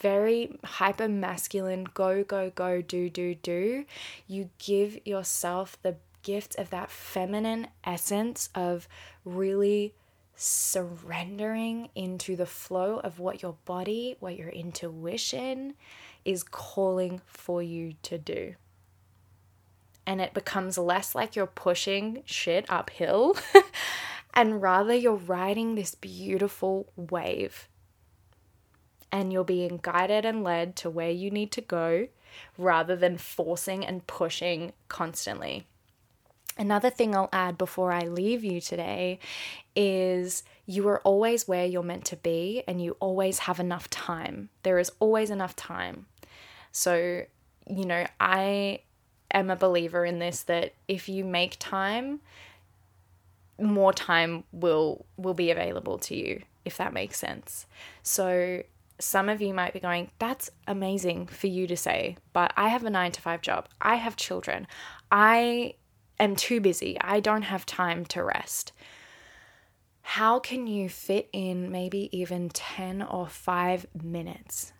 very 0.00 0.58
hyper 0.64 1.08
masculine 1.08 1.84
go, 1.94 2.24
go, 2.24 2.50
go, 2.50 2.82
do, 2.82 3.08
do, 3.08 3.34
do, 3.36 3.84
you 4.26 4.50
give 4.58 4.98
yourself 5.06 5.78
the 5.82 5.96
gift 6.22 6.56
of 6.56 6.70
that 6.70 6.90
feminine 6.90 7.68
essence 7.84 8.48
of 8.54 8.88
really 9.24 9.94
surrendering 10.34 11.88
into 11.94 12.34
the 12.34 12.46
flow 12.46 12.98
of 13.00 13.20
what 13.20 13.42
your 13.42 13.56
body, 13.64 14.16
what 14.18 14.36
your 14.36 14.48
intuition 14.48 15.74
is 16.24 16.42
calling 16.42 17.20
for 17.26 17.62
you 17.62 17.94
to 18.02 18.18
do. 18.18 18.54
And 20.06 20.20
it 20.20 20.34
becomes 20.34 20.78
less 20.78 21.14
like 21.14 21.36
you're 21.36 21.46
pushing 21.46 22.22
shit 22.24 22.66
uphill 22.68 23.36
and 24.34 24.62
rather 24.62 24.94
you're 24.94 25.14
riding 25.14 25.74
this 25.74 25.94
beautiful 25.94 26.92
wave 26.96 27.68
and 29.10 29.32
you're 29.32 29.44
being 29.44 29.78
guided 29.82 30.24
and 30.24 30.42
led 30.42 30.74
to 30.74 30.88
where 30.88 31.10
you 31.10 31.30
need 31.30 31.52
to 31.52 31.60
go 31.60 32.08
rather 32.56 32.96
than 32.96 33.18
forcing 33.18 33.84
and 33.84 34.06
pushing 34.06 34.72
constantly. 34.88 35.66
Another 36.58 36.90
thing 36.90 37.14
I'll 37.14 37.28
add 37.32 37.56
before 37.56 37.92
I 37.92 38.02
leave 38.02 38.44
you 38.44 38.60
today 38.60 39.18
is 39.74 40.42
you 40.66 40.86
are 40.88 41.00
always 41.00 41.48
where 41.48 41.64
you're 41.64 41.82
meant 41.82 42.04
to 42.06 42.16
be 42.16 42.62
and 42.66 42.82
you 42.82 42.96
always 43.00 43.40
have 43.40 43.60
enough 43.60 43.88
time. 43.88 44.48
There 44.62 44.78
is 44.78 44.92
always 44.98 45.30
enough 45.30 45.56
time. 45.56 46.06
So, 46.70 47.22
you 47.68 47.84
know, 47.86 48.06
I 48.20 48.80
am 49.32 49.50
a 49.50 49.56
believer 49.56 50.04
in 50.04 50.18
this 50.18 50.42
that 50.44 50.74
if 50.88 51.08
you 51.08 51.24
make 51.24 51.56
time, 51.58 52.20
more 53.60 53.92
time 53.92 54.44
will 54.52 55.06
will 55.16 55.34
be 55.34 55.50
available 55.50 55.98
to 55.98 56.16
you 56.16 56.42
if 56.64 56.76
that 56.76 56.92
makes 56.92 57.18
sense. 57.18 57.66
So, 58.02 58.62
some 58.98 59.28
of 59.28 59.42
you 59.42 59.52
might 59.52 59.72
be 59.72 59.80
going, 59.80 60.10
that's 60.18 60.50
amazing 60.66 61.26
for 61.26 61.48
you 61.48 61.66
to 61.66 61.76
say, 61.76 62.16
but 62.32 62.52
I 62.56 62.68
have 62.68 62.84
a 62.84 62.90
9 62.90 63.12
to 63.12 63.20
5 63.20 63.40
job. 63.40 63.68
I 63.80 63.96
have 63.96 64.16
children. 64.16 64.66
I 65.10 65.74
am 66.20 66.36
too 66.36 66.60
busy. 66.60 66.96
I 67.00 67.18
don't 67.20 67.42
have 67.42 67.66
time 67.66 68.04
to 68.06 68.22
rest. 68.22 68.72
How 70.02 70.38
can 70.38 70.66
you 70.66 70.88
fit 70.88 71.28
in 71.32 71.70
maybe 71.72 72.16
even 72.16 72.48
10 72.50 73.02
or 73.02 73.26
5 73.28 73.86
minutes? 74.02 74.72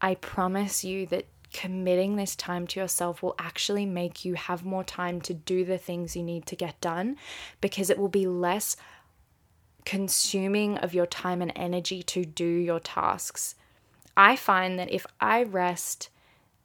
I 0.00 0.16
promise 0.16 0.82
you 0.82 1.06
that 1.06 1.26
committing 1.52 2.16
this 2.16 2.34
time 2.36 2.66
to 2.68 2.80
yourself 2.80 3.22
will 3.22 3.34
actually 3.38 3.86
make 3.86 4.24
you 4.24 4.34
have 4.34 4.64
more 4.64 4.84
time 4.84 5.20
to 5.22 5.34
do 5.34 5.64
the 5.64 5.78
things 5.78 6.16
you 6.16 6.22
need 6.22 6.46
to 6.46 6.56
get 6.56 6.80
done 6.80 7.16
because 7.60 7.90
it 7.90 7.98
will 7.98 8.08
be 8.08 8.26
less 8.26 8.76
consuming 9.84 10.78
of 10.78 10.94
your 10.94 11.06
time 11.06 11.42
and 11.42 11.52
energy 11.56 12.02
to 12.02 12.24
do 12.24 12.44
your 12.44 12.80
tasks. 12.80 13.54
I 14.16 14.36
find 14.36 14.78
that 14.78 14.92
if 14.92 15.06
I 15.20 15.42
rest, 15.42 16.08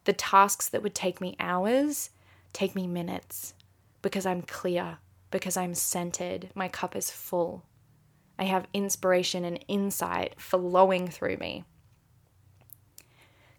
the 0.03 0.13
tasks 0.13 0.69
that 0.69 0.83
would 0.83 0.95
take 0.95 1.19
me 1.19 1.35
hours 1.39 2.09
take 2.53 2.75
me 2.75 2.87
minutes 2.87 3.53
because 4.01 4.25
I'm 4.25 4.41
clear, 4.41 4.97
because 5.29 5.57
I'm 5.57 5.75
centered, 5.75 6.49
my 6.55 6.67
cup 6.67 6.95
is 6.95 7.11
full. 7.11 7.63
I 8.39 8.45
have 8.45 8.67
inspiration 8.73 9.43
and 9.45 9.63
insight 9.67 10.39
flowing 10.39 11.07
through 11.07 11.37
me. 11.37 11.65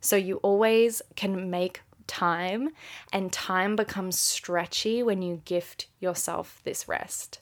So 0.01 0.17
you 0.17 0.37
always 0.39 1.03
can 1.17 1.51
make 1.51 1.83
time, 2.07 2.71
and 3.13 3.33
time 3.33 3.77
becomes 3.77 4.19
stretchy 4.19 5.03
when 5.03 5.23
you 5.23 5.43
gift 5.45 5.89
yourself 6.01 6.61
this 6.65 6.89
rest. 6.89 7.41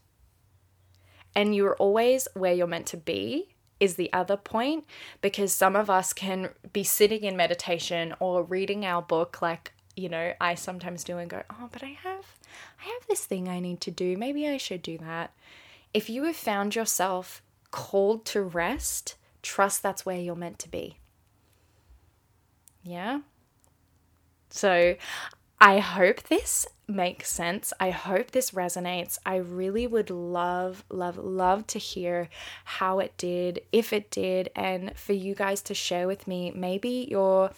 And 1.35 1.55
you're 1.55 1.77
always 1.77 2.27
where 2.35 2.55
you're 2.55 2.67
meant 2.67 2.87
to 2.87 2.97
be, 2.97 3.55
is 3.79 3.97
the 3.97 4.13
other 4.13 4.37
point, 4.37 4.85
because 5.21 5.53
some 5.53 5.77
of 5.77 5.91
us 5.91 6.13
can 6.13 6.49
be 6.73 6.83
sitting 6.83 7.25
in 7.25 7.37
meditation 7.37 8.15
or 8.19 8.43
reading 8.43 8.87
our 8.87 9.03
book, 9.03 9.43
like, 9.43 9.73
you 9.95 10.09
know, 10.09 10.33
I 10.41 10.55
sometimes 10.55 11.05
do 11.05 11.19
and 11.19 11.29
go, 11.31 11.43
oh, 11.51 11.69
but 11.71 11.83
I 11.83 11.97
have. 12.03 12.25
I 12.81 12.85
have 12.85 13.07
this 13.09 13.25
thing 13.25 13.49
I 13.49 13.61
need 13.61 13.81
to 13.83 13.91
do. 13.91 14.17
Maybe 14.17 14.49
I 14.49 14.57
should 14.57 14.83
do 14.83 14.99
that. 14.99 15.33
If 15.95 16.11
you 16.11 16.25
have 16.25 16.37
found 16.37 16.75
yourself 16.75 17.43
called 17.71 18.25
to 18.27 18.43
rest, 18.43 19.17
trust 19.43 19.83
that's 19.83 20.05
where 20.05 20.19
you're 20.19 20.35
meant 20.35 20.59
to 20.61 20.69
be. 20.69 20.99
Yeah. 22.87 23.21
So 24.51 24.95
I 25.61 25.79
hope 25.81 26.23
this 26.25 26.67
makes 26.89 27.31
sense. 27.31 27.73
I 27.81 27.91
hope 27.91 28.31
this 28.31 28.53
resonates. 28.53 29.19
I 29.27 29.37
really 29.37 29.87
would 29.87 30.09
love, 30.09 30.85
love, 30.89 31.19
love 31.19 31.67
to 31.69 31.79
hear 31.81 32.29
how 32.65 33.01
it 33.01 33.13
did, 33.17 33.61
if 33.73 33.93
it 33.93 34.11
did, 34.11 34.51
and 34.55 34.97
for 34.97 35.13
you 35.13 35.35
guys 35.35 35.63
to 35.63 35.75
share 35.75 36.07
with 36.07 36.29
me 36.29 36.53
maybe 36.55 37.09
your 37.11 37.51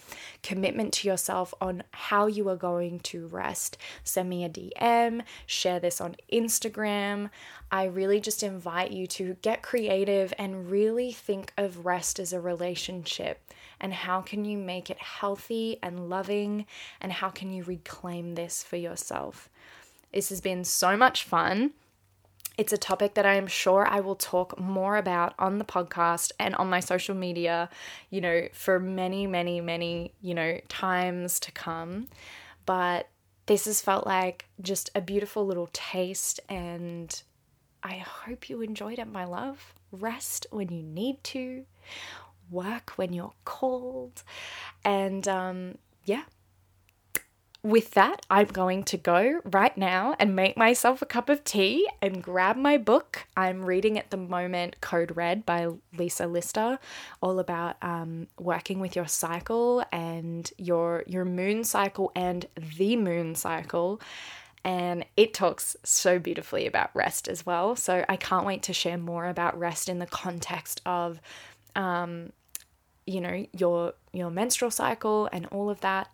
commitment 0.42 0.94
to 0.94 1.08
yourself 1.08 1.52
on 1.60 1.82
how 1.90 2.26
you 2.26 2.48
are 2.48 2.56
going 2.56 3.00
to 3.00 3.26
rest. 3.26 3.76
Send 4.02 4.30
me 4.30 4.44
a 4.44 4.48
DM, 4.48 5.22
share 5.44 5.78
this 5.78 6.00
on 6.00 6.16
Instagram. 6.32 7.28
I 7.70 7.84
really 7.84 8.20
just 8.20 8.42
invite 8.42 8.92
you 8.92 9.06
to 9.08 9.36
get 9.42 9.62
creative 9.62 10.32
and 10.38 10.70
really 10.70 11.12
think 11.12 11.52
of 11.58 11.84
rest 11.84 12.18
as 12.18 12.32
a 12.32 12.40
relationship 12.40 13.42
and 13.80 13.92
how 13.92 14.20
can 14.20 14.44
you 14.44 14.58
make 14.58 14.90
it 14.90 14.98
healthy 14.98 15.78
and 15.82 16.08
loving 16.08 16.66
and 17.00 17.12
how 17.12 17.28
can 17.28 17.50
you 17.50 17.62
reclaim 17.64 18.34
this 18.34 18.62
for 18.62 18.76
yourself. 18.76 19.17
This 20.12 20.28
has 20.30 20.40
been 20.40 20.64
so 20.64 20.96
much 20.96 21.24
fun. 21.24 21.72
It's 22.56 22.72
a 22.72 22.78
topic 22.78 23.14
that 23.14 23.24
I 23.26 23.34
am 23.34 23.46
sure 23.46 23.86
I 23.86 24.00
will 24.00 24.16
talk 24.16 24.58
more 24.58 24.96
about 24.96 25.34
on 25.38 25.58
the 25.58 25.64
podcast 25.64 26.32
and 26.40 26.54
on 26.56 26.68
my 26.68 26.80
social 26.80 27.14
media, 27.14 27.68
you 28.10 28.20
know, 28.20 28.48
for 28.52 28.80
many, 28.80 29.26
many, 29.26 29.60
many, 29.60 30.12
you 30.20 30.34
know, 30.34 30.58
times 30.68 31.38
to 31.40 31.52
come. 31.52 32.08
But 32.66 33.08
this 33.46 33.66
has 33.66 33.80
felt 33.80 34.06
like 34.06 34.46
just 34.60 34.90
a 34.94 35.00
beautiful 35.00 35.46
little 35.46 35.70
taste, 35.72 36.40
and 36.48 37.22
I 37.82 37.98
hope 37.98 38.50
you 38.50 38.60
enjoyed 38.60 38.98
it, 38.98 39.06
my 39.06 39.24
love. 39.24 39.72
Rest 39.92 40.46
when 40.50 40.68
you 40.70 40.82
need 40.82 41.22
to, 41.24 41.64
work 42.50 42.92
when 42.96 43.12
you're 43.12 43.34
cold. 43.44 44.22
And 44.84 45.26
um, 45.28 45.78
yeah, 46.04 46.24
with 47.62 47.92
that, 47.92 48.24
I'm 48.30 48.46
going 48.46 48.84
to 48.84 48.96
go 48.96 49.40
right 49.44 49.76
now 49.76 50.14
and 50.20 50.36
make 50.36 50.56
myself 50.56 51.02
a 51.02 51.06
cup 51.06 51.28
of 51.28 51.42
tea 51.42 51.88
and 52.00 52.22
grab 52.22 52.56
my 52.56 52.78
book. 52.78 53.26
I'm 53.36 53.64
reading 53.64 53.98
at 53.98 54.10
the 54.10 54.16
moment 54.16 54.80
Code 54.80 55.16
Red 55.16 55.44
by 55.44 55.68
Lisa 55.96 56.28
Lister, 56.28 56.78
all 57.20 57.40
about 57.40 57.76
um, 57.82 58.28
working 58.38 58.78
with 58.78 58.94
your 58.94 59.08
cycle 59.08 59.84
and 59.90 60.50
your 60.56 61.02
your 61.08 61.24
moon 61.24 61.64
cycle 61.64 62.12
and 62.14 62.46
the 62.56 62.96
moon 62.96 63.34
cycle. 63.34 64.00
And 64.64 65.04
it 65.16 65.34
talks 65.34 65.76
so 65.82 66.18
beautifully 66.18 66.66
about 66.66 66.90
rest 66.94 67.26
as 67.26 67.44
well. 67.44 67.74
So 67.74 68.04
I 68.08 68.16
can't 68.16 68.46
wait 68.46 68.62
to 68.64 68.72
share 68.72 68.98
more 68.98 69.26
about 69.26 69.58
rest 69.58 69.88
in 69.88 69.98
the 69.98 70.06
context 70.06 70.80
of 70.86 71.20
um, 71.74 72.32
you 73.04 73.20
know 73.20 73.46
your 73.52 73.94
your 74.12 74.30
menstrual 74.30 74.70
cycle 74.70 75.28
and 75.32 75.46
all 75.46 75.70
of 75.70 75.80
that 75.80 76.08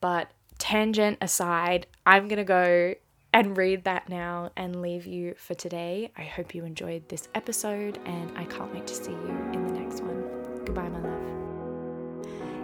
but 0.00 0.30
tangent 0.58 1.18
aside 1.20 1.86
i'm 2.04 2.28
going 2.28 2.38
to 2.38 2.44
go 2.44 2.94
and 3.32 3.56
read 3.56 3.84
that 3.84 4.08
now 4.08 4.50
and 4.56 4.80
leave 4.80 5.06
you 5.06 5.34
for 5.36 5.54
today. 5.54 6.10
I 6.16 6.22
hope 6.22 6.54
you 6.54 6.64
enjoyed 6.64 7.08
this 7.08 7.28
episode 7.34 7.98
and 8.06 8.36
i 8.38 8.44
can't 8.44 8.72
wait 8.72 8.86
to 8.86 8.94
see 8.94 9.12
you 9.12 9.50
in 9.52 9.66
the 9.66 9.72
next 9.74 10.02
one. 10.02 10.24
Goodbye 10.64 10.88
my 10.88 11.00
love 11.00 11.07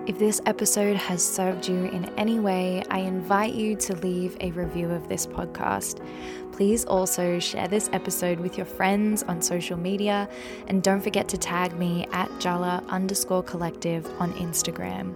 if 0.07 0.19
this 0.19 0.41
episode 0.45 0.97
has 0.97 1.25
served 1.25 1.67
you 1.67 1.85
in 1.87 2.05
any 2.19 2.39
way, 2.39 2.83
I 2.91 2.99
invite 2.99 3.55
you 3.55 3.75
to 3.77 3.97
leave 3.97 4.37
a 4.41 4.51
review 4.51 4.91
of 4.91 5.09
this 5.09 5.27
podcast. 5.27 6.07
Please 6.53 6.85
also 6.85 7.39
share 7.39 7.69
this 7.69 7.89
episode 7.93 8.39
with 8.39 8.59
your 8.59 8.67
friends 8.67 9.23
on 9.23 9.41
social 9.41 9.79
media 9.79 10.29
and 10.69 10.83
don't 10.83 11.01
forget 11.01 11.27
to 11.29 11.39
tag 11.39 11.79
me 11.79 12.07
at 12.13 12.31
Jala 12.39 12.85
underscore 12.89 13.43
collective 13.43 14.07
on 14.21 14.35
Instagram. 14.35 15.15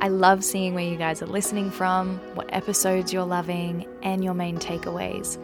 I 0.00 0.08
love 0.08 0.42
seeing 0.42 0.74
where 0.74 0.82
you 0.82 0.96
guys 0.96 1.20
are 1.20 1.26
listening 1.26 1.70
from, 1.70 2.18
what 2.34 2.52
episodes 2.54 3.12
you're 3.12 3.24
loving, 3.24 3.86
and 4.02 4.24
your 4.24 4.34
main 4.34 4.58
takeaways. 4.58 5.38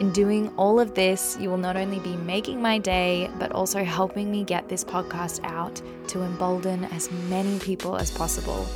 In 0.00 0.10
doing 0.12 0.50
all 0.56 0.80
of 0.80 0.94
this, 0.94 1.36
you 1.38 1.50
will 1.50 1.58
not 1.58 1.76
only 1.76 1.98
be 1.98 2.16
making 2.16 2.60
my 2.62 2.78
day, 2.78 3.30
but 3.38 3.52
also 3.52 3.84
helping 3.84 4.30
me 4.30 4.44
get 4.44 4.66
this 4.66 4.82
podcast 4.82 5.40
out 5.44 5.82
to 6.08 6.22
embolden 6.22 6.86
as 6.86 7.10
many 7.28 7.58
people 7.58 7.96
as 7.96 8.10
possible. 8.10 8.66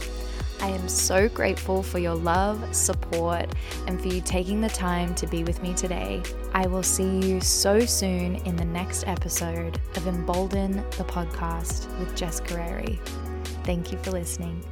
I 0.61 0.69
am 0.69 0.87
so 0.87 1.31
grateful 1.31 1.83
for 1.83 1.99
your 1.99 2.15
love, 2.15 2.77
support, 2.77 3.47
and 3.87 3.99
for 3.99 4.09
you 4.09 4.21
taking 4.21 4.61
the 4.61 4.69
time 4.69 5.15
to 5.15 5.27
be 5.27 5.45
with 5.45 5.63
me 5.63 5.73
today. 5.73 6.23
I 6.53 6.67
will 6.67 6.83
see 6.83 7.21
you 7.21 7.41
so 7.41 7.81
soon 7.81 8.37
in 8.45 8.55
the 8.57 8.65
next 8.67 9.07
episode 9.07 9.81
of 9.97 10.07
Embolden 10.07 10.77
the 10.99 11.05
Podcast 11.05 11.89
with 11.99 12.15
Jess 12.15 12.39
Carreri. 12.43 12.99
Thank 13.65 13.93
you 13.93 13.99
for 13.99 14.11
listening. 14.11 14.63